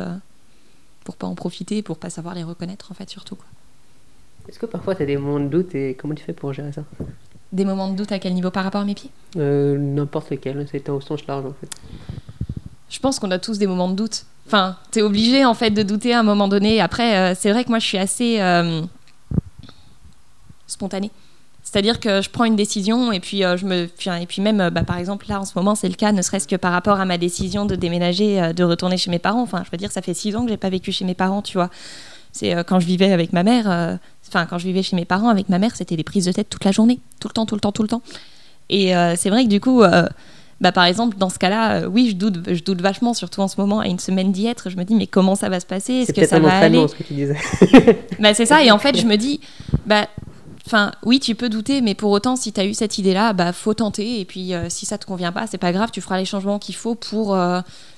pour 1.04 1.16
pas 1.16 1.26
en 1.26 1.34
profiter, 1.34 1.82
pour 1.82 1.98
pas 1.98 2.10
savoir 2.10 2.34
les 2.34 2.44
reconnaître 2.44 2.90
en 2.90 2.94
fait 2.94 3.08
surtout 3.10 3.36
quoi. 3.36 3.46
Est-ce 4.48 4.58
que 4.58 4.66
parfois 4.66 4.94
tu 4.94 5.02
as 5.02 5.06
des 5.06 5.16
moments 5.16 5.40
de 5.40 5.48
doute 5.48 5.74
et 5.74 5.94
comment 5.94 6.14
tu 6.14 6.24
fais 6.24 6.32
pour 6.32 6.52
gérer 6.52 6.72
ça? 6.72 6.82
Des 7.52 7.64
moments 7.64 7.90
de 7.90 7.96
doute 7.96 8.10
à 8.12 8.18
quel 8.18 8.34
niveau? 8.34 8.50
Par 8.50 8.64
rapport 8.64 8.80
à 8.80 8.84
mes 8.84 8.94
pieds? 8.94 9.10
Euh, 9.36 9.76
N'importe 9.78 10.30
lequel, 10.30 10.66
c'était 10.70 10.90
au 10.90 11.00
sens 11.00 11.26
large 11.26 11.46
en 11.46 11.52
fait. 11.52 11.68
Je 12.88 12.98
pense 12.98 13.18
qu'on 13.18 13.30
a 13.30 13.38
tous 13.38 13.58
des 13.58 13.66
moments 13.66 13.88
de 13.88 13.94
doute. 13.94 14.24
Enfin, 14.46 14.76
t'es 14.90 15.02
obligé 15.02 15.44
en 15.44 15.54
fait 15.54 15.70
de 15.70 15.82
douter 15.82 16.12
à 16.14 16.20
un 16.20 16.22
moment 16.22 16.48
donné. 16.48 16.80
Après, 16.80 17.16
euh, 17.16 17.34
c'est 17.38 17.52
vrai 17.52 17.64
que 17.64 17.68
moi 17.68 17.78
je 17.78 17.86
suis 17.86 17.98
assez 17.98 18.40
euh, 18.40 18.82
spontanée. 20.66 21.10
C'est-à-dire 21.72 22.00
que 22.00 22.20
je 22.20 22.28
prends 22.28 22.44
une 22.44 22.54
décision 22.54 23.12
et 23.12 23.20
puis 23.20 23.38
je 23.40 23.64
me, 23.64 23.84
et 23.84 24.26
puis 24.26 24.42
même, 24.42 24.68
bah, 24.68 24.84
par 24.84 24.98
exemple 24.98 25.24
là 25.30 25.40
en 25.40 25.46
ce 25.46 25.52
moment 25.56 25.74
c'est 25.74 25.88
le 25.88 25.94
cas, 25.94 26.12
ne 26.12 26.20
serait-ce 26.20 26.46
que 26.46 26.56
par 26.56 26.70
rapport 26.70 27.00
à 27.00 27.06
ma 27.06 27.16
décision 27.16 27.64
de 27.64 27.74
déménager, 27.76 28.52
de 28.52 28.62
retourner 28.62 28.98
chez 28.98 29.10
mes 29.10 29.18
parents. 29.18 29.40
Enfin, 29.40 29.62
je 29.64 29.70
veux 29.70 29.78
dire, 29.78 29.90
ça 29.90 30.02
fait 30.02 30.12
six 30.12 30.36
ans 30.36 30.44
que 30.44 30.50
j'ai 30.50 30.58
pas 30.58 30.68
vécu 30.68 30.92
chez 30.92 31.06
mes 31.06 31.14
parents, 31.14 31.40
tu 31.40 31.54
vois. 31.54 31.70
C'est 32.30 32.52
quand 32.66 32.78
je 32.78 32.86
vivais 32.86 33.10
avec 33.10 33.32
ma 33.32 33.42
mère, 33.42 33.98
enfin 34.28 34.44
quand 34.44 34.58
je 34.58 34.66
vivais 34.66 34.82
chez 34.82 34.96
mes 34.96 35.06
parents 35.06 35.30
avec 35.30 35.48
ma 35.48 35.58
mère, 35.58 35.74
c'était 35.74 35.96
des 35.96 36.04
prises 36.04 36.26
de 36.26 36.32
tête 36.32 36.50
toute 36.50 36.64
la 36.64 36.72
journée, 36.72 37.00
tout 37.20 37.28
le 37.28 37.32
temps, 37.32 37.46
tout 37.46 37.54
le 37.54 37.60
temps, 37.62 37.72
tout 37.72 37.82
le 37.82 37.88
temps. 37.88 38.02
Et 38.72 38.96
euh, 38.96 39.14
c'est 39.16 39.30
vrai 39.30 39.44
que 39.44 39.48
du 39.48 39.60
coup, 39.60 39.82
euh, 39.82 40.06
bah, 40.60 40.72
par 40.72 40.84
exemple, 40.84 41.16
dans 41.18 41.28
ce 41.28 41.38
cas-là, 41.38 41.82
euh, 41.82 41.86
oui, 41.86 42.08
je 42.10 42.16
doute, 42.16 42.38
je 42.52 42.62
doute 42.62 42.80
vachement, 42.80 43.14
surtout 43.14 43.40
en 43.40 43.48
ce 43.48 43.60
moment, 43.60 43.80
à 43.80 43.86
une 43.86 43.98
semaine 43.98 44.32
d'y 44.32 44.46
être. 44.46 44.70
Je 44.70 44.76
me 44.76 44.84
dis, 44.84 44.94
mais 44.94 45.06
comment 45.06 45.34
ça 45.34 45.48
va 45.48 45.60
se 45.60 45.66
passer? 45.66 45.92
Est-ce 45.92 46.12
que 46.12 46.26
ça 46.26 46.40
va 46.40 46.56
aller? 46.58 46.86
ce 46.88 46.94
que 46.94 47.02
tu 47.02 47.14
disais. 47.14 47.36
bah, 48.18 48.34
c'est 48.34 48.46
ça. 48.46 48.64
Et 48.64 48.70
en 48.70 48.78
fait, 48.78 48.98
je 48.98 49.06
me 49.06 49.16
dis, 49.16 49.40
bah, 49.86 50.06
Enfin, 50.66 50.92
oui, 51.02 51.18
tu 51.18 51.34
peux 51.34 51.48
douter, 51.48 51.80
mais 51.80 51.94
pour 51.94 52.12
autant, 52.12 52.36
si 52.36 52.52
tu 52.52 52.60
as 52.60 52.64
eu 52.64 52.74
cette 52.74 52.96
idée-là, 52.98 53.32
bah, 53.32 53.52
faut 53.52 53.74
tenter. 53.74 54.20
Et 54.20 54.24
puis, 54.24 54.52
si 54.68 54.86
ça 54.86 54.96
te 54.96 55.04
convient 55.04 55.32
pas, 55.32 55.46
c'est 55.48 55.58
pas 55.58 55.72
grave, 55.72 55.90
tu 55.92 56.00
feras 56.00 56.18
les 56.18 56.24
changements 56.24 56.60
qu'il 56.60 56.76
faut 56.76 56.94
pour, 56.94 57.36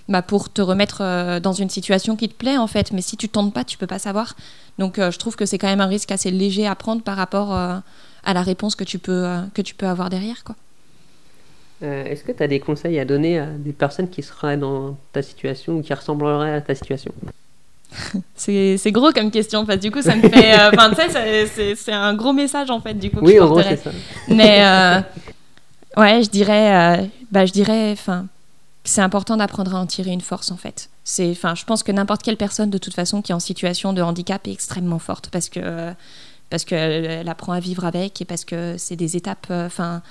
bah, 0.08 0.22
pour 0.22 0.50
te 0.50 0.62
remettre 0.62 1.40
dans 1.40 1.52
une 1.52 1.68
situation 1.68 2.16
qui 2.16 2.28
te 2.28 2.34
plaît, 2.34 2.56
en 2.56 2.66
fait. 2.66 2.92
Mais 2.92 3.02
si 3.02 3.18
tu 3.18 3.28
tentes 3.28 3.52
pas, 3.52 3.64
tu 3.64 3.76
peux 3.76 3.86
pas 3.86 3.98
savoir. 3.98 4.34
Donc 4.78 4.98
euh, 4.98 5.10
je 5.10 5.18
trouve 5.18 5.36
que 5.36 5.46
c'est 5.46 5.58
quand 5.58 5.68
même 5.68 5.80
un 5.80 5.86
risque 5.86 6.10
assez 6.10 6.30
léger 6.30 6.66
à 6.66 6.74
prendre 6.74 7.02
par 7.02 7.16
rapport 7.16 7.54
euh, 7.54 7.76
à 8.24 8.34
la 8.34 8.42
réponse 8.42 8.74
que 8.74 8.84
tu 8.84 8.98
peux, 8.98 9.24
euh, 9.24 9.40
que 9.54 9.62
tu 9.62 9.74
peux 9.74 9.86
avoir 9.86 10.10
derrière. 10.10 10.44
Quoi. 10.44 10.56
Est-ce 11.82 12.24
que 12.24 12.32
tu 12.32 12.42
as 12.42 12.48
des 12.48 12.60
conseils 12.60 12.98
à 12.98 13.04
donner 13.04 13.38
à 13.38 13.46
des 13.46 13.72
personnes 13.72 14.08
qui 14.08 14.22
seraient 14.22 14.56
dans 14.56 14.96
ta 15.12 15.20
situation 15.20 15.74
ou 15.74 15.82
qui 15.82 15.92
ressembleraient 15.92 16.54
à 16.54 16.60
ta 16.62 16.74
situation? 16.74 17.12
c'est, 18.34 18.92
gros 18.92 19.12
comme 19.12 19.30
question, 19.30 19.64
parce 19.64 19.78
que 19.78 19.82
du 19.82 19.90
coup, 19.90 20.02
ça 20.02 20.16
me 20.16 20.28
fait. 20.28 20.54
Enfin, 20.72 20.90
tu 20.90 20.96
sais, 21.46 21.76
c'est, 21.76 21.92
un 21.92 22.14
gros 22.14 22.32
message 22.32 22.70
en 22.70 22.80
fait, 22.80 22.94
du 22.94 23.10
coup. 23.10 23.20
oui, 23.22 23.38
en 23.40 23.48
gros, 23.48 23.62
c'est 23.62 23.76
ça. 23.76 23.90
Mais 24.28 24.64
ouais, 25.96 26.22
je 26.22 26.30
dirais. 26.30 27.10
bah, 27.30 27.46
je 27.46 27.52
dirais. 27.52 27.92
Enfin, 27.92 28.26
c'est 28.84 29.00
important 29.00 29.36
d'apprendre 29.36 29.74
à 29.74 29.78
en 29.78 29.86
tirer 29.86 30.10
une 30.10 30.20
force 30.20 30.50
en 30.50 30.56
fait. 30.56 30.90
C'est, 31.04 31.30
enfin, 31.30 31.54
je 31.54 31.64
pense 31.64 31.82
que 31.82 31.92
n'importe 31.92 32.22
quelle 32.22 32.36
personne 32.36 32.70
de 32.70 32.78
toute 32.78 32.94
façon 32.94 33.22
qui 33.22 33.32
est 33.32 33.34
en 33.34 33.40
situation 33.40 33.92
de 33.92 34.02
handicap 34.02 34.46
est 34.46 34.52
extrêmement 34.52 34.98
forte 34.98 35.30
parce 35.30 35.48
que 35.48 35.94
parce 36.50 36.64
qu'elle 36.64 37.28
apprend 37.28 37.52
à 37.52 37.60
vivre 37.60 37.84
avec 37.84 38.20
et 38.20 38.24
parce 38.24 38.44
que 38.44 38.76
c'est 38.78 38.96
des 38.96 39.16
étapes, 39.16 39.46
euh, 39.50 39.66
enfin, 39.66 40.02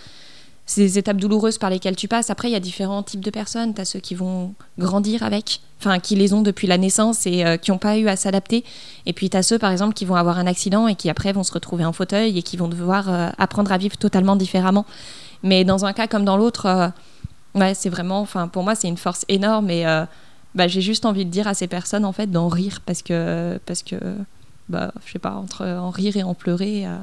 des 0.77 0.97
étapes 0.97 1.17
douloureuses 1.17 1.57
par 1.57 1.69
lesquelles 1.69 1.95
tu 1.95 2.07
passes. 2.07 2.29
Après, 2.29 2.49
il 2.49 2.51
y 2.51 2.55
a 2.55 2.59
différents 2.59 3.03
types 3.03 3.23
de 3.23 3.29
personnes. 3.29 3.73
Tu 3.73 3.81
as 3.81 3.85
ceux 3.85 3.99
qui 3.99 4.15
vont 4.15 4.53
grandir 4.79 5.23
avec, 5.23 5.59
enfin, 5.79 5.99
qui 5.99 6.15
les 6.15 6.33
ont 6.33 6.41
depuis 6.41 6.67
la 6.67 6.77
naissance 6.77 7.25
et 7.25 7.45
euh, 7.45 7.57
qui 7.57 7.71
n'ont 7.71 7.77
pas 7.77 7.97
eu 7.97 8.07
à 8.07 8.15
s'adapter. 8.15 8.63
Et 9.05 9.13
puis, 9.13 9.29
tu 9.29 9.37
as 9.37 9.43
ceux, 9.43 9.59
par 9.59 9.71
exemple, 9.71 9.93
qui 9.93 10.05
vont 10.05 10.15
avoir 10.15 10.39
un 10.39 10.47
accident 10.47 10.87
et 10.87 10.95
qui 10.95 11.09
après 11.09 11.33
vont 11.33 11.43
se 11.43 11.51
retrouver 11.51 11.85
en 11.85 11.93
fauteuil 11.93 12.37
et 12.37 12.41
qui 12.41 12.57
vont 12.57 12.67
devoir 12.67 13.09
euh, 13.09 13.29
apprendre 13.37 13.71
à 13.71 13.77
vivre 13.77 13.97
totalement 13.97 14.35
différemment. 14.35 14.85
Mais 15.43 15.65
dans 15.65 15.85
un 15.85 15.93
cas 15.93 16.07
comme 16.07 16.23
dans 16.23 16.37
l'autre, 16.37 16.93
Ouais, 17.55 17.75
c'est 17.75 17.89
vraiment, 17.89 18.19
enfin, 18.19 18.47
pour 18.47 18.63
moi, 18.63 18.73
c'est 18.75 18.87
une 18.87 18.97
force 18.97 19.25
énorme 19.29 19.69
et 19.69 19.85
euh, 19.85 20.05
bah, 20.55 20.67
j'ai 20.67 20.81
juste 20.81 21.05
envie 21.05 21.25
de 21.25 21.29
dire 21.29 21.47
à 21.47 21.53
ces 21.53 21.67
personnes, 21.67 22.03
en 22.03 22.11
fait, 22.11 22.31
d'en 22.31 22.47
rire 22.47 22.81
parce 22.85 23.03
que, 23.03 23.59
parce 23.65 23.83
que, 23.83 23.95
bah, 24.69 24.91
je 25.05 25.11
sais 25.11 25.19
pas, 25.19 25.33
entre 25.33 25.65
en 25.65 25.91
rire 25.91 26.17
et 26.17 26.23
en 26.23 26.33
pleurer, 26.33 26.87
euh, 26.87 26.97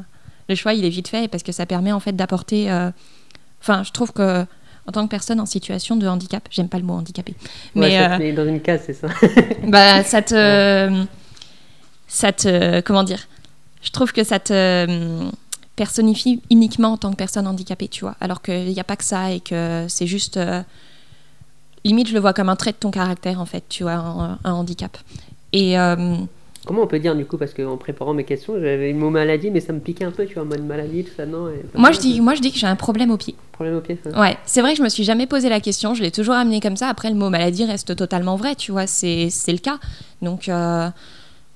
le 0.49 0.55
choix, 0.57 0.75
il 0.75 0.85
est 0.85 0.91
vite 0.91 1.07
fait 1.07 1.29
parce 1.29 1.45
que 1.45 1.53
ça 1.53 1.67
permet, 1.67 1.93
en 1.93 2.01
fait, 2.01 2.17
d'apporter. 2.17 2.69
Euh, 3.61 3.73
enfin, 3.73 3.83
je 3.83 3.91
trouve 3.91 4.13
que 4.13 4.47
en 4.87 4.93
tant 4.93 5.05
que 5.05 5.11
personne 5.11 5.41
en 5.41 5.47
situation 5.47 5.97
de 5.97 6.07
handicap, 6.07 6.47
j'aime 6.51 6.69
pas 6.69 6.79
le 6.79 6.85
mot 6.85 6.95
handicapé, 6.95 7.35
mais 7.75 7.97
ça 7.97 8.17
te 8.17 8.23
met 8.23 8.33
dans 8.33 8.47
une 8.47 8.61
case, 8.61 8.83
c'est 8.87 8.95
ça. 8.95 9.09
bah, 9.65 10.03
ça 10.03 10.23
te, 10.23 11.05
ça 12.09 12.33
te, 12.33 12.81
comment 12.81 13.05
dire 13.05 13.29
Je 13.83 13.91
trouve 13.91 14.13
que 14.13 14.25
ça 14.25 14.41
te 14.41 15.31
personnifie 15.81 16.43
uniquement 16.51 16.93
en 16.93 16.97
tant 16.99 17.11
que 17.11 17.17
personne 17.17 17.47
handicapée, 17.47 17.89
tu 17.89 18.05
vois. 18.05 18.15
Alors 18.21 18.43
qu'il 18.43 18.67
n'y 18.67 18.81
a 18.81 18.85
pas 18.85 18.97
que 18.97 19.05
ça 19.05 19.33
et 19.33 19.41
que 19.41 19.87
c'est 19.89 20.07
juste. 20.07 20.37
Euh, 20.37 20.63
limite, 21.85 22.09
je 22.09 22.13
le 22.13 22.21
vois 22.21 22.35
comme 22.35 22.51
un 22.51 22.57
trait 22.57 22.73
de 22.73 22.77
ton 22.77 22.91
caractère, 22.91 23.41
en 23.41 23.47
fait, 23.47 23.65
tu 23.69 23.85
vois, 23.85 23.93
un, 23.93 24.39
handicap. 24.53 24.99
Et. 25.55 25.79
Euh, 25.79 26.17
Comment 26.67 26.83
on 26.83 26.87
peut 26.87 26.99
dire 26.99 27.17
du 27.17 27.25
coup 27.25 27.39
Parce 27.39 27.55
qu'en 27.55 27.77
préparant 27.77 28.13
mes 28.13 28.25
questions, 28.25 28.55
j'avais 28.55 28.93
le 28.93 28.99
mot 28.99 29.09
maladie, 29.11 29.51
mais 29.51 29.61
ça 29.61 29.73
me 29.73 29.81
piquait 29.81 30.05
un 30.05 30.11
peu, 30.11 30.27
tu 30.27 30.35
vois, 30.35 30.43
en 30.43 30.47
mode 30.47 30.65
maladie, 30.65 31.05
tout 31.05 31.13
ça, 31.17 31.25
non 31.25 31.51
moi, 31.75 31.91
je 31.93 31.99
dis, 31.99 32.21
moi, 32.21 32.35
je 32.35 32.43
dis 32.43 32.53
que 32.53 32.59
j'ai 32.59 32.67
un 32.67 32.77
problème 32.77 33.11
au 33.11 33.17
pied. 33.17 33.35
Problème 33.53 33.77
au 33.77 33.81
pied 33.81 33.99
Ouais, 34.17 34.37
c'est 34.45 34.61
vrai 34.61 34.73
que 34.73 34.79
je 34.79 34.83
me 34.83 34.89
suis 34.89 35.05
jamais 35.05 35.27
posé 35.27 35.49
la 35.49 35.61
question, 35.61 35.95
je 35.95 36.03
l'ai 36.03 36.11
toujours 36.11 36.35
amené 36.35 36.61
comme 36.61 36.77
ça. 36.77 36.89
Après, 36.89 37.09
le 37.09 37.17
mot 37.17 37.31
maladie 37.31 37.65
reste 37.65 37.97
totalement 37.97 38.37
vrai, 38.37 38.55
tu 38.57 38.73
vois, 38.73 38.87
c'est 38.87 39.31
le 39.49 39.59
cas. 39.59 39.79
Donc. 40.23 40.49
Euh, 40.49 40.89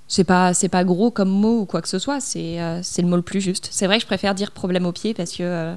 c'est 0.07 0.25
pas 0.25 0.53
c'est 0.53 0.69
pas 0.69 0.85
gros 0.85 1.11
comme 1.11 1.31
mot 1.31 1.61
ou 1.61 1.65
quoi 1.65 1.81
que 1.81 1.89
ce 1.89 1.99
soit 1.99 2.21
c'est 2.21 2.61
euh, 2.61 2.81
c'est 2.83 3.01
le 3.01 3.09
mot 3.09 3.17
le 3.17 3.23
plus 3.23 3.41
juste 3.41 3.69
c'est 3.71 3.87
vrai 3.87 3.97
que 3.97 4.03
je 4.03 4.07
préfère 4.07 4.35
dire 4.35 4.51
problème 4.51 4.85
au 4.85 4.93
pied 4.93 5.15
parce 5.15 5.33
que 5.33 5.43
euh, 5.43 5.75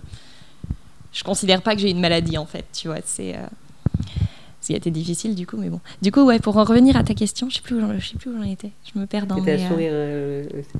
je 1.14 1.24
considère 1.24 1.62
pas 1.62 1.76
que 1.76 1.82
j'ai 1.82 1.90
une 1.90 2.02
maladie 2.02 2.38
en 2.38 2.46
fait 2.46 2.66
tu 2.74 2.90
vois 2.90 2.98
c'est 3.06 3.36
euh, 4.74 4.76
a 4.76 4.78
été 4.78 4.92
difficile 4.92 5.36
du 5.36 5.46
coup 5.46 5.58
mais 5.58 5.70
bon 5.70 5.80
du 6.02 6.12
coup 6.12 6.22
ouais 6.22 6.40
pour 6.40 6.58
en 6.58 6.64
revenir 6.64 6.96
à 6.98 7.04
ta 7.04 7.14
question 7.14 7.50
je 7.50 7.56
sais 7.56 7.62
plus 7.62 7.76
où 7.76 8.00
je 8.00 8.08
sais 8.08 8.18
plus 8.18 8.30
où 8.30 8.38
j'en 8.38 8.50
étais 8.50 8.72
je 8.94 9.00
me 9.00 9.06
perds 9.06 9.28
dans 9.28 9.40
mes 9.42 9.58
sourire, 9.68 9.94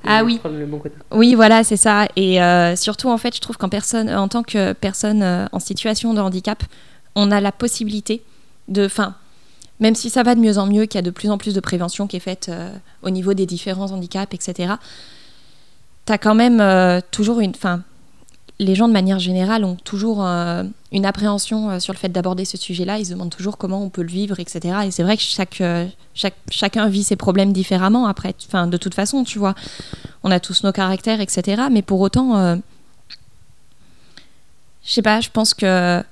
ah 0.06 0.24
oui 0.24 0.40
le 0.46 0.66
bon 0.66 0.80
côté. 0.80 0.96
oui 1.12 1.36
voilà 1.36 1.64
c'est 1.64 1.78
ça 1.78 2.08
et 2.16 2.40
surtout 2.76 3.10
en 3.10 3.18
fait 3.18 3.36
je 3.36 3.42
trouve 3.42 3.58
qu'en 3.58 3.70
personne 3.70 4.10
en 4.10 4.28
tant 4.28 4.44
que 4.44 4.74
personne 4.74 5.24
en 5.52 5.60
situation 5.60 6.14
de 6.14 6.20
handicap 6.20 6.64
on 7.16 7.32
a 7.32 7.42
la 7.42 7.52
possibilité 7.52 8.22
de 8.68 8.88
fin 8.88 9.16
même 9.80 9.96
si 9.96 10.10
ça 10.10 10.24
va 10.24 10.36
de 10.36 10.40
mieux 10.40 10.58
en 10.58 10.66
mieux, 10.66 10.86
qu'il 10.86 10.98
y 10.98 11.00
a 11.00 11.04
de 11.04 11.12
plus 11.12 11.30
en 11.30 11.38
plus 11.38 11.54
de 11.54 11.60
prévention 11.60 12.08
qui 12.08 12.18
est 12.18 12.22
faite 12.22 12.50
euh, 12.50 12.72
au 13.04 13.10
niveau 13.10 13.34
des 13.34 13.46
différents 13.46 13.92
handicaps, 13.92 14.34
etc., 14.34 14.74
tu 16.06 16.14
as 16.14 16.18
quand 16.18 16.36
même 16.36 16.62
euh, 16.62 17.00
toujours 17.12 17.42
une. 17.42 17.52
Enfin, 17.52 17.84
les 18.60 18.76
gens, 18.76 18.88
de 18.88 18.94
manière 18.94 19.20
générale, 19.20 19.64
ont 19.64 19.76
toujours 19.76 20.26
euh, 20.26 20.64
une 20.92 21.06
appréhension 21.06 21.80
sur 21.80 21.94
le 21.94 21.98
fait 21.98 22.10
d'aborder 22.10 22.46
ce 22.46 22.58
sujet-là. 22.58 22.98
Ils 23.00 23.06
se 23.06 23.12
demandent 23.12 23.36
toujours 23.36 23.58
comment 23.58 23.84
on 23.84 23.90
peut 23.90 24.02
le 24.02 24.10
vivre, 24.10 24.40
etc. 24.40 24.80
Et 24.86 24.92
c'est 24.92 25.04
vrai 25.04 25.16
que 25.18 25.24
chaque, 25.24 25.62
chaque, 26.14 26.36
chacun 26.50 26.88
vit 26.90 27.04
ses 27.04 27.16
problèmes 27.16 27.54
différemment, 27.54 28.08
après. 28.08 28.34
Enfin, 28.48 28.68
de 28.68 28.78
toute 28.78 28.94
façon, 28.94 29.24
tu 29.24 29.38
vois. 29.40 29.54
On 30.24 30.32
a 30.32 30.40
tous 30.40 30.64
nos 30.64 30.72
caractères, 30.72 31.22
etc. 31.22 31.64
Mais 31.72 31.82
pour 31.82 32.02
autant. 32.02 32.58
je 34.84 34.92
sais 34.92 35.02
pas, 35.02 35.22
je 35.22 35.30
pense 35.30 35.54
que 35.54 36.04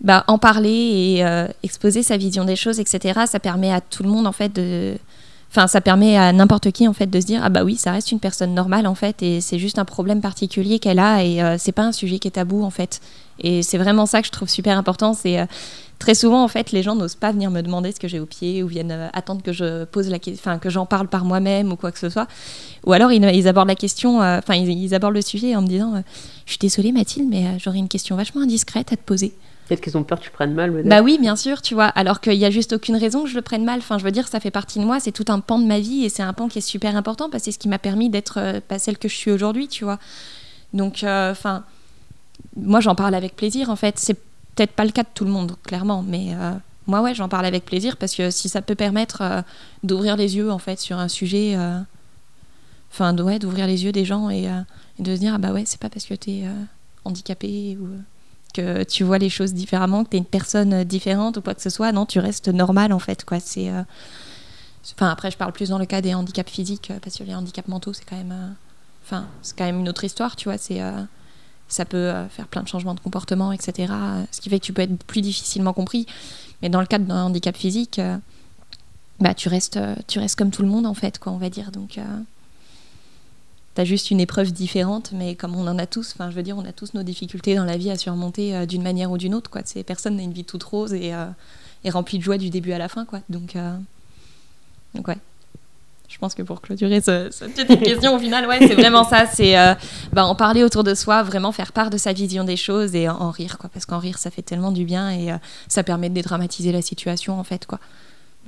bah, 0.00 0.24
en 0.28 0.38
parler 0.38 0.70
et 0.70 1.24
euh, 1.26 1.46
exposer 1.62 2.02
sa 2.02 2.16
vision 2.16 2.44
des 2.44 2.56
choses, 2.56 2.80
etc. 2.80 3.20
Ça 3.26 3.38
permet 3.38 3.70
à 3.70 3.82
tout 3.82 4.02
le 4.02 4.08
monde 4.08 4.26
en 4.26 4.32
fait 4.32 4.50
de, 4.50 4.96
enfin 5.50 5.66
ça 5.66 5.80
permet 5.80 6.16
à 6.16 6.32
n'importe 6.32 6.70
qui 6.70 6.86
en 6.86 6.92
fait 6.92 7.08
de 7.08 7.20
se 7.20 7.26
dire 7.26 7.40
ah 7.42 7.48
bah 7.48 7.64
oui 7.64 7.76
ça 7.76 7.90
reste 7.90 8.12
une 8.12 8.20
personne 8.20 8.54
normale 8.54 8.86
en 8.86 8.94
fait 8.94 9.22
et 9.22 9.40
c'est 9.40 9.58
juste 9.58 9.78
un 9.78 9.84
problème 9.84 10.20
particulier 10.20 10.78
qu'elle 10.78 11.00
a 11.00 11.24
et 11.24 11.42
euh, 11.42 11.56
c'est 11.58 11.72
pas 11.72 11.82
un 11.82 11.92
sujet 11.92 12.18
qui 12.18 12.28
est 12.28 12.32
tabou 12.32 12.62
en 12.62 12.70
fait. 12.70 13.00
Et 13.42 13.62
c'est 13.62 13.78
vraiment 13.78 14.04
ça 14.04 14.20
que 14.20 14.26
je 14.26 14.32
trouve 14.32 14.50
super 14.50 14.76
important, 14.76 15.14
c'est 15.14 15.40
euh, 15.40 15.46
très 15.98 16.14
souvent 16.14 16.44
en 16.44 16.48
fait 16.48 16.72
les 16.72 16.82
gens 16.82 16.94
n'osent 16.94 17.14
pas 17.14 17.32
venir 17.32 17.50
me 17.50 17.62
demander 17.62 17.90
ce 17.90 17.98
que 17.98 18.06
j'ai 18.06 18.20
au 18.20 18.26
pied 18.26 18.62
ou 18.62 18.68
viennent 18.68 19.10
attendre 19.12 19.42
que 19.42 19.52
je 19.52 19.84
pose 19.84 20.08
la 20.08 20.18
enfin 20.32 20.58
que 20.58 20.70
j'en 20.70 20.86
parle 20.86 21.08
par 21.08 21.24
moi-même 21.24 21.72
ou 21.72 21.76
quoi 21.76 21.90
que 21.90 21.98
ce 21.98 22.10
soit 22.10 22.26
ou 22.86 22.92
alors 22.92 23.12
ils, 23.12 23.48
abordent 23.48 23.68
la 23.68 23.74
question 23.74 24.18
enfin 24.20 24.54
ils, 24.54 24.70
ils, 24.70 24.94
abordent 24.94 25.14
le 25.14 25.22
sujet 25.22 25.56
en 25.56 25.62
me 25.62 25.66
disant 25.66 26.02
je 26.46 26.52
suis 26.52 26.58
désolée 26.58 26.92
Mathilde 26.92 27.28
mais 27.28 27.58
j'aurais 27.58 27.78
une 27.78 27.88
question 27.88 28.16
vachement 28.16 28.42
indiscrète 28.42 28.92
à 28.92 28.96
te 28.96 29.02
poser 29.02 29.34
Peut-être 29.70 29.82
qu'ils 29.82 29.96
ont 29.96 30.02
peur 30.02 30.18
que 30.18 30.24
tu 30.24 30.32
prennes 30.32 30.52
mal. 30.52 30.82
Bah 30.84 31.00
oui, 31.00 31.16
bien 31.20 31.36
sûr, 31.36 31.62
tu 31.62 31.74
vois. 31.74 31.84
Alors 31.84 32.20
qu'il 32.20 32.36
n'y 32.36 32.44
a 32.44 32.50
juste 32.50 32.72
aucune 32.72 32.96
raison 32.96 33.22
que 33.22 33.28
je 33.28 33.36
le 33.36 33.40
prenne 33.40 33.64
mal. 33.64 33.78
Enfin, 33.78 33.98
je 33.98 34.04
veux 34.04 34.10
dire, 34.10 34.26
ça 34.26 34.40
fait 34.40 34.50
partie 34.50 34.80
de 34.80 34.84
moi. 34.84 34.98
C'est 34.98 35.12
tout 35.12 35.26
un 35.28 35.38
pan 35.38 35.60
de 35.60 35.64
ma 35.64 35.78
vie 35.78 36.04
et 36.04 36.08
c'est 36.08 36.24
un 36.24 36.32
pan 36.32 36.48
qui 36.48 36.58
est 36.58 36.60
super 36.60 36.96
important 36.96 37.30
parce 37.30 37.42
que 37.42 37.44
c'est 37.44 37.52
ce 37.52 37.58
qui 37.60 37.68
m'a 37.68 37.78
permis 37.78 38.10
d'être 38.10 38.58
pas 38.66 38.80
celle 38.80 38.98
que 38.98 39.06
je 39.06 39.14
suis 39.14 39.30
aujourd'hui, 39.30 39.68
tu 39.68 39.84
vois. 39.84 40.00
Donc, 40.72 41.04
euh, 41.04 41.30
enfin, 41.30 41.62
moi, 42.56 42.80
j'en 42.80 42.96
parle 42.96 43.14
avec 43.14 43.36
plaisir. 43.36 43.70
En 43.70 43.76
fait, 43.76 43.96
c'est 43.96 44.14
peut-être 44.56 44.72
pas 44.72 44.84
le 44.84 44.90
cas 44.90 45.04
de 45.04 45.08
tout 45.14 45.24
le 45.24 45.30
monde, 45.30 45.54
clairement, 45.62 46.02
mais 46.04 46.34
euh, 46.34 46.50
moi, 46.88 47.00
ouais, 47.00 47.14
j'en 47.14 47.28
parle 47.28 47.46
avec 47.46 47.64
plaisir 47.64 47.96
parce 47.96 48.16
que 48.16 48.32
si 48.32 48.48
ça 48.48 48.62
peut 48.62 48.74
permettre 48.74 49.44
d'ouvrir 49.84 50.16
les 50.16 50.34
yeux 50.34 50.50
en 50.50 50.58
fait 50.58 50.80
sur 50.80 50.98
un 50.98 51.06
sujet, 51.06 51.56
enfin, 52.92 53.16
ouais, 53.18 53.38
d'ouvrir 53.38 53.68
les 53.68 53.84
yeux 53.84 53.92
des 53.92 54.04
gens 54.04 54.30
et, 54.30 54.46
et, 54.46 55.02
de 55.02 55.14
se 55.14 55.20
dire 55.20 55.34
ah 55.36 55.38
bah 55.38 55.52
ouais, 55.52 55.62
c'est 55.64 55.78
pas 55.78 55.90
parce 55.90 56.06
que 56.06 56.14
t'es 56.14 56.42
handicapé 57.04 57.78
ou 57.80 57.86
que 58.52 58.84
tu 58.84 59.04
vois 59.04 59.18
les 59.18 59.30
choses 59.30 59.54
différemment, 59.54 60.04
que 60.04 60.10
t'es 60.10 60.18
une 60.18 60.24
personne 60.24 60.84
différente 60.84 61.36
ou 61.36 61.42
quoi 61.42 61.54
que 61.54 61.62
ce 61.62 61.70
soit. 61.70 61.92
Non, 61.92 62.06
tu 62.06 62.18
restes 62.18 62.48
normal 62.48 62.92
en 62.92 62.98
fait, 62.98 63.24
quoi. 63.24 63.40
C'est, 63.40 63.70
enfin, 64.94 65.08
après, 65.08 65.30
je 65.30 65.36
parle 65.36 65.52
plus 65.52 65.68
dans 65.70 65.78
le 65.78 65.86
cas 65.86 66.00
des 66.00 66.14
handicaps 66.14 66.50
physiques 66.50 66.92
parce 67.02 67.16
que 67.16 67.24
les 67.24 67.34
handicaps 67.34 67.68
mentaux, 67.68 67.92
c'est 67.92 68.04
quand 68.08 68.16
même, 68.16 68.54
enfin, 69.04 69.26
c'est 69.42 69.56
quand 69.56 69.64
même 69.64 69.80
une 69.80 69.88
autre 69.88 70.04
histoire, 70.04 70.36
tu 70.36 70.48
vois. 70.48 70.58
C'est 70.58 70.80
ça 71.68 71.84
peut 71.84 72.12
faire 72.30 72.48
plein 72.48 72.62
de 72.62 72.68
changements 72.68 72.94
de 72.94 73.00
comportement, 73.00 73.52
etc. 73.52 73.92
Ce 74.32 74.40
qui 74.40 74.50
fait 74.50 74.58
que 74.58 74.64
tu 74.64 74.72
peux 74.72 74.82
être 74.82 75.04
plus 75.04 75.20
difficilement 75.20 75.72
compris. 75.72 76.06
Mais 76.62 76.68
dans 76.68 76.80
le 76.80 76.86
cadre 76.86 77.06
d'un 77.06 77.24
handicap 77.24 77.56
physique, 77.56 77.98
euh, 77.98 78.16
bah, 79.18 79.34
tu, 79.34 79.48
restes, 79.48 79.76
euh, 79.76 79.94
tu 80.06 80.18
restes 80.18 80.36
comme 80.36 80.50
tout 80.50 80.62
le 80.62 80.68
monde, 80.68 80.86
en 80.86 80.94
fait, 80.94 81.18
quoi, 81.18 81.32
on 81.32 81.38
va 81.38 81.50
dire. 81.50 81.70
Donc, 81.70 81.98
euh, 83.80 83.84
juste 83.84 84.10
une 84.10 84.20
épreuve 84.20 84.52
différente, 84.52 85.12
mais 85.12 85.34
comme 85.34 85.56
on 85.56 85.66
en 85.66 85.78
a 85.78 85.86
tous, 85.86 86.12
enfin, 86.14 86.30
je 86.30 86.36
veux 86.36 86.42
dire, 86.42 86.56
on 86.56 86.64
a 86.64 86.72
tous 86.72 86.94
nos 86.94 87.02
difficultés 87.02 87.54
dans 87.54 87.64
la 87.64 87.76
vie 87.76 87.90
à 87.90 87.96
surmonter 87.96 88.66
d'une 88.66 88.82
manière 88.82 89.10
ou 89.10 89.18
d'une 89.18 89.34
autre, 89.34 89.50
quoi. 89.50 89.62
C'est, 89.64 89.82
personne 89.82 90.16
n'a 90.16 90.22
une 90.22 90.32
vie 90.32 90.44
toute 90.44 90.62
rose 90.62 90.92
et, 90.92 91.12
et, 91.84 91.90
remplie 91.90 92.18
de 92.18 92.22
joie 92.22 92.38
du 92.38 92.50
début 92.50 92.72
à 92.72 92.78
la 92.78 92.88
fin, 92.88 93.04
quoi. 93.04 93.20
Donc, 93.28 93.56
donc 94.94 95.08
ouais 95.08 95.18
je 96.10 96.18
pense 96.18 96.34
que 96.34 96.42
pour 96.42 96.60
clôturer 96.60 97.00
ce, 97.00 97.28
cette 97.30 97.54
petite 97.54 97.80
question, 97.84 98.16
au 98.16 98.18
final, 98.18 98.46
ouais, 98.46 98.58
c'est 98.58 98.74
vraiment 98.74 99.04
ça. 99.04 99.26
C'est 99.26 99.56
euh, 99.56 99.74
bah, 100.12 100.26
en 100.26 100.34
parler 100.34 100.64
autour 100.64 100.82
de 100.82 100.94
soi, 100.94 101.22
vraiment 101.22 101.52
faire 101.52 101.72
part 101.72 101.88
de 101.88 101.96
sa 101.96 102.12
vision 102.12 102.42
des 102.42 102.56
choses 102.56 102.96
et 102.96 103.08
en, 103.08 103.30
rire, 103.30 103.58
quoi. 103.58 103.70
Parce 103.72 103.86
qu'en 103.86 104.00
rire, 104.00 104.18
ça 104.18 104.30
fait 104.30 104.42
tellement 104.42 104.72
du 104.72 104.84
bien 104.84 105.10
et 105.10 105.30
euh, 105.30 105.36
ça 105.68 105.84
permet 105.84 106.08
de 106.08 106.14
dédramatiser 106.14 106.72
la 106.72 106.82
situation, 106.82 107.38
en 107.38 107.44
fait, 107.44 107.64
quoi. 107.64 107.78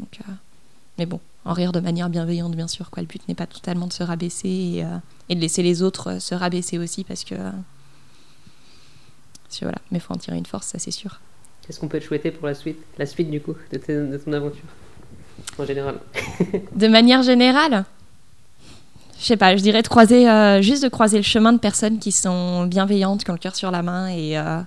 Donc, 0.00 0.18
euh, 0.20 0.32
mais 1.02 1.06
bon, 1.06 1.18
en 1.44 1.52
rire 1.52 1.72
de 1.72 1.80
manière 1.80 2.08
bienveillante, 2.08 2.54
bien 2.54 2.68
sûr. 2.68 2.90
Quoi. 2.90 3.02
Le 3.02 3.08
but 3.08 3.26
n'est 3.28 3.34
pas 3.34 3.48
totalement 3.48 3.88
de 3.88 3.92
se 3.92 4.04
rabaisser 4.04 4.48
et, 4.48 4.84
et 5.28 5.34
de 5.34 5.40
laisser 5.40 5.64
les 5.64 5.82
autres 5.82 6.20
se 6.20 6.36
rabaisser 6.36 6.78
aussi, 6.78 7.02
parce 7.02 7.24
que, 7.24 7.34
voilà. 9.60 9.78
Mais 9.90 9.98
faut 9.98 10.14
en 10.14 10.16
tirer 10.16 10.38
une 10.38 10.46
force, 10.46 10.68
ça 10.68 10.78
c'est 10.78 10.92
sûr. 10.92 11.20
Qu'est-ce 11.66 11.80
qu'on 11.80 11.88
peut 11.88 12.00
te 12.00 12.04
souhaiter 12.04 12.30
pour 12.30 12.46
la 12.46 12.54
suite, 12.54 12.78
la 12.98 13.06
suite 13.06 13.30
du 13.30 13.40
coup 13.40 13.54
de, 13.72 13.78
de 13.78 14.16
ton 14.16 14.32
aventure 14.32 14.64
en 15.58 15.64
général? 15.64 16.00
De 16.74 16.88
manière 16.88 17.22
générale? 17.22 17.84
Je 19.18 19.24
sais 19.24 19.36
pas, 19.36 19.56
je 19.56 19.62
dirais 19.62 19.82
de 19.82 19.88
croiser, 19.88 20.28
euh, 20.28 20.62
juste 20.62 20.82
de 20.82 20.88
croiser 20.88 21.18
le 21.18 21.22
chemin 21.22 21.52
de 21.52 21.58
personnes 21.58 22.00
qui 22.00 22.10
sont 22.10 22.66
bienveillantes, 22.66 23.22
qui 23.22 23.30
ont 23.30 23.34
le 23.34 23.38
cœur 23.38 23.54
sur 23.54 23.70
la 23.70 23.82
main 23.82 24.08
et. 24.08 24.36
Euh, 24.36 24.60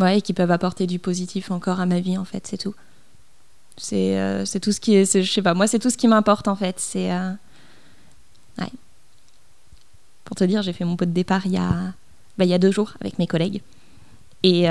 ouais, 0.00 0.20
qui 0.20 0.32
peuvent 0.32 0.50
apporter 0.50 0.88
du 0.88 0.98
positif 0.98 1.52
encore 1.52 1.78
à 1.78 1.86
ma 1.86 2.00
vie, 2.00 2.18
en 2.18 2.24
fait, 2.24 2.44
c'est 2.48 2.58
tout. 2.58 2.74
C'est 3.76 4.18
euh, 4.18 4.44
tout 4.60 4.72
ce 4.72 4.80
qui 4.80 4.94
est. 4.94 5.22
Je 5.22 5.30
sais 5.30 5.42
pas, 5.42 5.54
moi, 5.54 5.66
c'est 5.66 5.78
tout 5.78 5.90
ce 5.90 5.96
qui 5.96 6.08
m'importe, 6.08 6.48
en 6.48 6.56
fait. 6.56 6.78
C'est. 6.78 7.10
Ouais. 8.58 8.70
Pour 10.24 10.36
te 10.36 10.44
dire, 10.44 10.62
j'ai 10.62 10.72
fait 10.72 10.84
mon 10.84 10.96
pot 10.96 11.04
de 11.04 11.10
départ 11.10 11.46
il 11.46 11.52
y 11.52 11.58
a, 11.58 11.92
bah, 12.38 12.44
il 12.44 12.48
y 12.48 12.54
a 12.54 12.58
deux 12.58 12.70
jours 12.70 12.92
avec 13.00 13.18
mes 13.18 13.26
collègues. 13.26 13.62
Et 14.42 14.64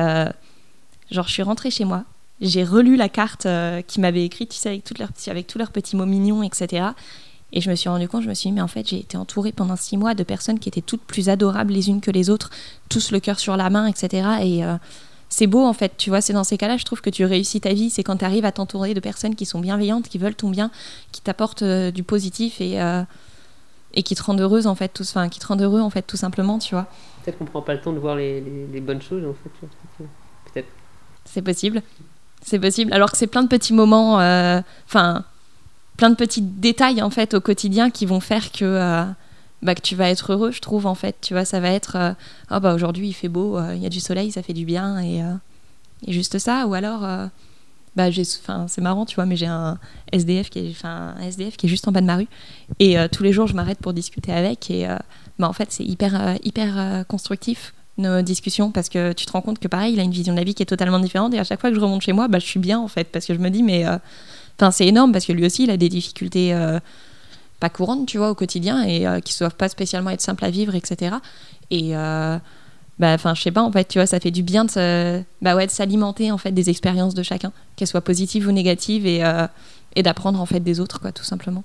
genre, 1.11 1.27
je 1.27 1.33
suis 1.33 1.43
rentrée 1.43 1.71
chez 1.71 1.85
moi 1.85 2.05
j'ai 2.41 2.63
relu 2.63 2.95
la 2.95 3.07
carte 3.07 3.45
euh, 3.45 3.81
qu'ils 3.81 4.01
m'avaient 4.01 4.25
écrite, 4.25 4.49
tu 4.49 4.57
sais, 4.57 4.69
avec, 4.69 4.83
toutes 4.83 4.99
leurs 4.99 5.11
avec 5.27 5.47
tous 5.47 5.57
leurs 5.59 5.71
petits 5.71 5.95
mots 5.95 6.05
mignons, 6.05 6.43
etc. 6.43 6.87
Et 7.53 7.61
je 7.61 7.69
me 7.69 7.75
suis 7.75 7.89
rendu 7.89 8.07
compte, 8.07 8.23
je 8.23 8.29
me 8.29 8.33
suis 8.33 8.49
dit, 8.49 8.53
mais 8.53 8.61
en 8.61 8.67
fait, 8.67 8.87
j'ai 8.87 8.99
été 8.99 9.17
entourée 9.17 9.51
pendant 9.51 9.75
six 9.75 9.97
mois 9.97 10.15
de 10.15 10.23
personnes 10.23 10.57
qui 10.57 10.67
étaient 10.67 10.81
toutes 10.81 11.03
plus 11.03 11.29
adorables 11.29 11.73
les 11.73 11.89
unes 11.89 12.01
que 12.01 12.11
les 12.11 12.29
autres, 12.29 12.49
tous 12.89 13.11
le 13.11 13.19
cœur 13.19 13.39
sur 13.39 13.55
la 13.57 13.69
main, 13.69 13.85
etc. 13.85 14.27
Et 14.41 14.65
euh, 14.65 14.75
c'est 15.31 15.47
beau, 15.47 15.65
en 15.65 15.73
fait, 15.73 15.93
tu 15.97 16.09
vois, 16.09 16.21
c'est 16.21 16.33
dans 16.33 16.43
ces 16.43 16.57
cas-là, 16.57 16.77
je 16.77 16.85
trouve 16.85 17.01
que 17.01 17.09
tu 17.09 17.25
réussis 17.25 17.61
ta 17.61 17.73
vie, 17.73 17.89
c'est 17.89 18.03
quand 18.03 18.17
tu 18.17 18.25
arrives 18.25 18.45
à 18.45 18.51
t'entourer 18.51 18.93
de 18.93 18.99
personnes 18.99 19.33
qui 19.33 19.45
sont 19.45 19.59
bienveillantes, 19.59 20.07
qui 20.07 20.17
veulent 20.17 20.35
ton 20.35 20.49
bien, 20.49 20.69
qui 21.11 21.21
t'apportent 21.21 21.63
euh, 21.63 21.89
du 21.89 22.03
positif 22.03 22.61
et, 22.61 22.77
et 23.93 24.03
qui 24.03 24.13
te 24.13 24.21
rendent 24.21 24.41
heureuse, 24.41 24.67
en 24.67 24.75
fait, 24.75 24.89
tout, 24.89 25.03
enfin, 25.03 25.29
qui 25.29 25.39
te 25.39 25.47
rendent 25.47 25.61
heureux, 25.61 25.81
en 25.81 25.89
fait, 25.89 26.03
tout 26.03 26.17
simplement, 26.17 26.59
tu 26.59 26.75
vois. 26.75 26.85
Peut-être 27.23 27.37
qu'on 27.37 27.45
prend 27.45 27.61
pas 27.61 27.73
le 27.73 27.81
temps 27.81 27.93
de 27.93 27.99
voir 27.99 28.15
les, 28.15 28.41
les 28.41 28.81
bonnes 28.81 29.01
choses, 29.01 29.25
en 29.25 29.33
fait. 29.33 29.67
Peut-être. 30.53 30.67
C'est 31.25 31.41
possible. 31.41 31.81
C'est 32.43 32.59
possible. 32.59 32.91
Alors 32.93 33.11
que 33.11 33.17
c'est 33.17 33.27
plein 33.27 33.43
de 33.43 33.47
petits 33.47 33.73
moments, 33.73 34.19
euh, 34.19 34.61
enfin, 34.85 35.23
plein 35.97 36.09
de 36.09 36.15
petits 36.15 36.41
détails 36.41 37.01
en 37.01 37.09
fait 37.09 37.33
au 37.33 37.41
quotidien 37.41 37.91
qui 37.91 38.05
vont 38.05 38.19
faire 38.19 38.51
que, 38.51 38.65
euh, 38.65 39.05
bah, 39.61 39.75
que 39.75 39.81
tu 39.81 39.95
vas 39.95 40.09
être 40.09 40.33
heureux, 40.33 40.51
je 40.51 40.61
trouve 40.61 40.85
en 40.85 40.95
fait. 40.95 41.15
Tu 41.21 41.33
vois, 41.33 41.45
ça 41.45 41.59
va 41.59 41.69
être, 41.69 41.95
euh, 41.95 42.13
oh 42.51 42.59
bah 42.59 42.73
aujourd'hui 42.73 43.09
il 43.09 43.13
fait 43.13 43.29
beau, 43.29 43.59
il 43.73 43.81
y 43.81 43.85
a 43.85 43.89
du 43.89 43.99
soleil, 43.99 44.31
ça 44.31 44.41
fait 44.41 44.53
du 44.53 44.65
bien 44.65 44.99
et, 45.01 45.21
et 46.07 46.13
juste 46.13 46.39
ça. 46.39 46.67
Ou 46.67 46.73
alors, 46.73 47.01
bah 47.95 48.09
j'ai, 48.09 48.23
enfin, 48.23 48.65
c'est 48.67 48.81
marrant, 48.81 49.05
tu 49.05 49.15
vois, 49.15 49.25
mais 49.25 49.35
j'ai 49.35 49.47
un 49.47 49.77
SDF 50.11 50.49
qui 50.49 50.59
est, 50.59 50.85
un 50.85 51.15
SDF 51.21 51.57
qui 51.57 51.67
est 51.67 51.69
juste 51.69 51.87
en 51.87 51.91
bas 51.91 52.01
de 52.01 52.05
ma 52.05 52.17
rue 52.17 52.27
et 52.79 52.95
tous 53.11 53.23
les 53.23 53.33
jours 53.33 53.47
je 53.47 53.53
m'arrête 53.53 53.79
pour 53.79 53.93
discuter 53.93 54.31
avec 54.31 54.71
et 54.71 54.87
bah 55.39 55.47
en 55.47 55.53
fait 55.53 55.71
c'est 55.71 55.83
hyper 55.83 56.37
hyper 56.43 57.05
constructif 57.07 57.73
nos 57.97 58.21
discussions 58.21 58.71
parce 58.71 58.89
que 58.89 59.13
tu 59.13 59.25
te 59.25 59.31
rends 59.31 59.41
compte 59.41 59.59
que 59.59 59.67
pareil, 59.67 59.93
il 59.93 59.99
a 59.99 60.03
une 60.03 60.11
vision 60.11 60.33
de 60.33 60.37
la 60.37 60.43
vie 60.43 60.53
qui 60.53 60.63
est 60.63 60.67
totalement 60.67 60.99
différente 60.99 61.33
et 61.33 61.39
à 61.39 61.43
chaque 61.43 61.59
fois 61.59 61.69
que 61.69 61.75
je 61.75 61.81
remonte 61.81 62.01
chez 62.01 62.13
moi, 62.13 62.27
bah, 62.27 62.39
je 62.39 62.45
suis 62.45 62.59
bien 62.59 62.79
en 62.79 62.87
fait 62.87 63.05
parce 63.05 63.25
que 63.25 63.33
je 63.33 63.39
me 63.39 63.49
dis 63.49 63.63
mais 63.63 63.85
euh, 63.85 63.97
enfin 64.57 64.71
c'est 64.71 64.87
énorme 64.87 65.11
parce 65.11 65.25
que 65.25 65.33
lui 65.33 65.45
aussi 65.45 65.63
il 65.63 65.71
a 65.71 65.77
des 65.77 65.89
difficultés 65.89 66.53
euh, 66.53 66.79
pas 67.61 67.69
courantes 67.69 68.05
tu 68.07 68.17
vois 68.17 68.29
au 68.29 68.35
quotidien 68.35 68.83
et 68.83 69.07
euh, 69.07 69.21
qui 69.21 69.33
ne 69.35 69.39
doivent 69.39 69.55
pas 69.55 69.69
spécialement 69.69 70.09
être 70.09 70.19
simples 70.19 70.43
à 70.43 70.49
vivre 70.49 70.75
etc. 70.75 71.15
Et 71.69 71.93
bah 72.99 73.13
enfin 73.13 73.33
je 73.33 73.41
sais 73.41 73.51
pas 73.51 73.63
en 73.63 73.71
fait 73.71 73.87
tu 73.87 73.97
vois 73.97 74.05
ça 74.05 74.19
fait 74.19 74.31
du 74.31 74.43
bien 74.43 74.65
de 74.65 75.23
bah 75.41 75.55
ouais 75.55 75.65
de 75.65 75.71
s'alimenter 75.71 76.31
en 76.31 76.37
fait 76.37 76.51
des 76.51 76.69
expériences 76.69 77.15
de 77.15 77.23
chacun 77.23 77.53
qu'elles 77.75 77.87
soient 77.87 78.01
positives 78.01 78.47
ou 78.47 78.51
négatives 78.51 79.07
et, 79.07 79.23
et 79.95 80.03
d'apprendre 80.03 80.41
en 80.41 80.45
fait 80.45 80.59
des 80.59 80.79
autres 80.81 80.99
quoi 80.99 81.11
tout 81.13 81.23
simplement. 81.23 81.63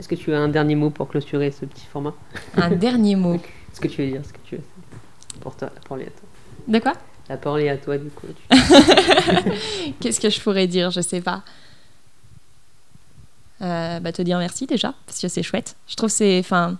Est-ce 0.00 0.08
que 0.08 0.14
tu 0.14 0.32
as 0.32 0.38
un 0.38 0.48
dernier 0.48 0.76
mot 0.76 0.88
pour 0.88 1.08
clôturer 1.08 1.50
ce 1.50 1.66
petit 1.66 1.84
format? 1.84 2.14
Un 2.56 2.70
dernier 2.70 3.16
mot. 3.16 3.38
ce 3.74 3.80
que 3.80 3.86
tu 3.86 4.00
veux 4.02 4.10
dire, 4.10 4.22
ce 4.24 4.32
que 4.32 4.38
tu 4.44 4.56
veux. 4.56 4.62
Pour 5.40 5.54
toi, 5.54 5.70
la 5.74 5.80
parole 5.82 6.00
est 6.00 6.06
à 6.06 6.10
toi. 6.10 6.28
De 6.68 6.78
quoi? 6.78 6.92
La 7.28 7.36
parole 7.36 7.60
est 7.60 7.68
à 7.68 7.76
toi, 7.76 7.98
du 7.98 8.08
coup. 8.08 8.26
Qu'est-ce 10.00 10.18
que 10.18 10.30
je 10.30 10.40
pourrais 10.40 10.66
dire? 10.66 10.90
Je 10.90 11.02
sais 11.02 11.20
pas. 11.20 11.42
Euh, 13.62 14.00
bah, 14.00 14.12
te 14.12 14.22
dire 14.22 14.38
merci 14.38 14.66
déjà, 14.66 14.94
parce 15.06 15.20
que 15.20 15.28
c'est 15.28 15.42
chouette. 15.42 15.76
Je 15.86 15.96
trouve, 15.96 16.08
c'est, 16.08 16.38
enfin, 16.38 16.76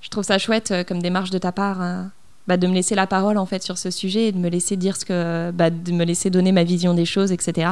je 0.00 0.10
trouve 0.10 0.24
ça 0.24 0.38
chouette 0.38 0.70
euh, 0.70 0.84
comme 0.84 1.00
démarche 1.00 1.30
de 1.30 1.38
ta 1.38 1.52
part. 1.52 1.80
Hein. 1.80 2.10
bah, 2.46 2.56
de 2.56 2.66
me 2.66 2.74
laisser 2.74 2.94
la 2.94 3.06
parole 3.06 3.38
en 3.38 3.46
fait 3.46 3.62
sur 3.62 3.78
ce 3.78 3.90
sujet 3.90 4.26
et 4.26 4.32
de 4.32 4.38
me 4.38 4.48
laisser 4.48 4.76
dire 4.76 4.96
ce 4.96 5.04
que 5.04 5.50
bah, 5.52 5.70
de 5.70 5.92
me 5.92 6.04
laisser 6.04 6.28
donner 6.30 6.52
ma 6.52 6.64
vision 6.64 6.92
des 6.92 7.06
choses 7.06 7.32
etc 7.32 7.70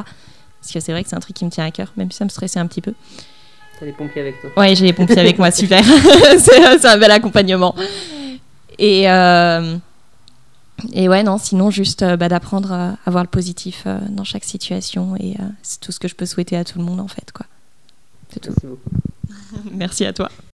parce 0.60 0.72
que 0.72 0.80
c'est 0.80 0.92
vrai 0.92 1.02
que 1.02 1.10
c'est 1.10 1.16
un 1.16 1.20
truc 1.20 1.36
qui 1.36 1.44
me 1.44 1.50
tient 1.50 1.66
à 1.66 1.70
cœur 1.70 1.92
même 1.98 2.10
si 2.10 2.16
ça 2.16 2.24
me 2.24 2.30
stressait 2.30 2.58
un 2.58 2.66
petit 2.66 2.80
peu 2.80 2.94
T'as 3.78 3.86
les 3.86 3.92
pompiers 3.92 4.20
avec 4.20 4.40
toi 4.40 4.50
Ouais, 4.56 4.74
j'ai 4.74 4.84
les 4.84 4.92
pompiers 4.92 5.18
avec 5.18 5.38
moi, 5.38 5.50
super. 5.52 5.84
c'est 6.38 6.86
un 6.86 6.96
bel 6.98 7.10
accompagnement. 7.10 7.74
Et, 8.78 9.10
euh, 9.10 9.76
et 10.92 11.08
ouais, 11.08 11.22
non, 11.22 11.38
sinon, 11.38 11.70
juste 11.70 12.02
euh, 12.02 12.16
bah, 12.16 12.28
d'apprendre 12.28 12.72
à 12.72 13.10
voir 13.10 13.24
le 13.24 13.28
positif 13.28 13.84
euh, 13.86 13.98
dans 14.10 14.24
chaque 14.24 14.44
situation. 14.44 15.16
Et 15.16 15.36
c'est 15.62 15.80
tout 15.80 15.92
ce 15.92 16.00
que 16.00 16.08
je 16.08 16.14
peux 16.14 16.26
souhaiter 16.26 16.56
à 16.56 16.64
tout 16.64 16.78
le 16.78 16.84
monde, 16.84 17.00
en 17.00 17.08
fait. 17.08 17.32
Quoi. 17.32 17.46
C'est 18.32 18.40
tout. 18.40 18.50
Merci 18.50 18.66
beaucoup. 18.66 18.90
Merci 19.72 20.04
à 20.06 20.12
toi. 20.12 20.30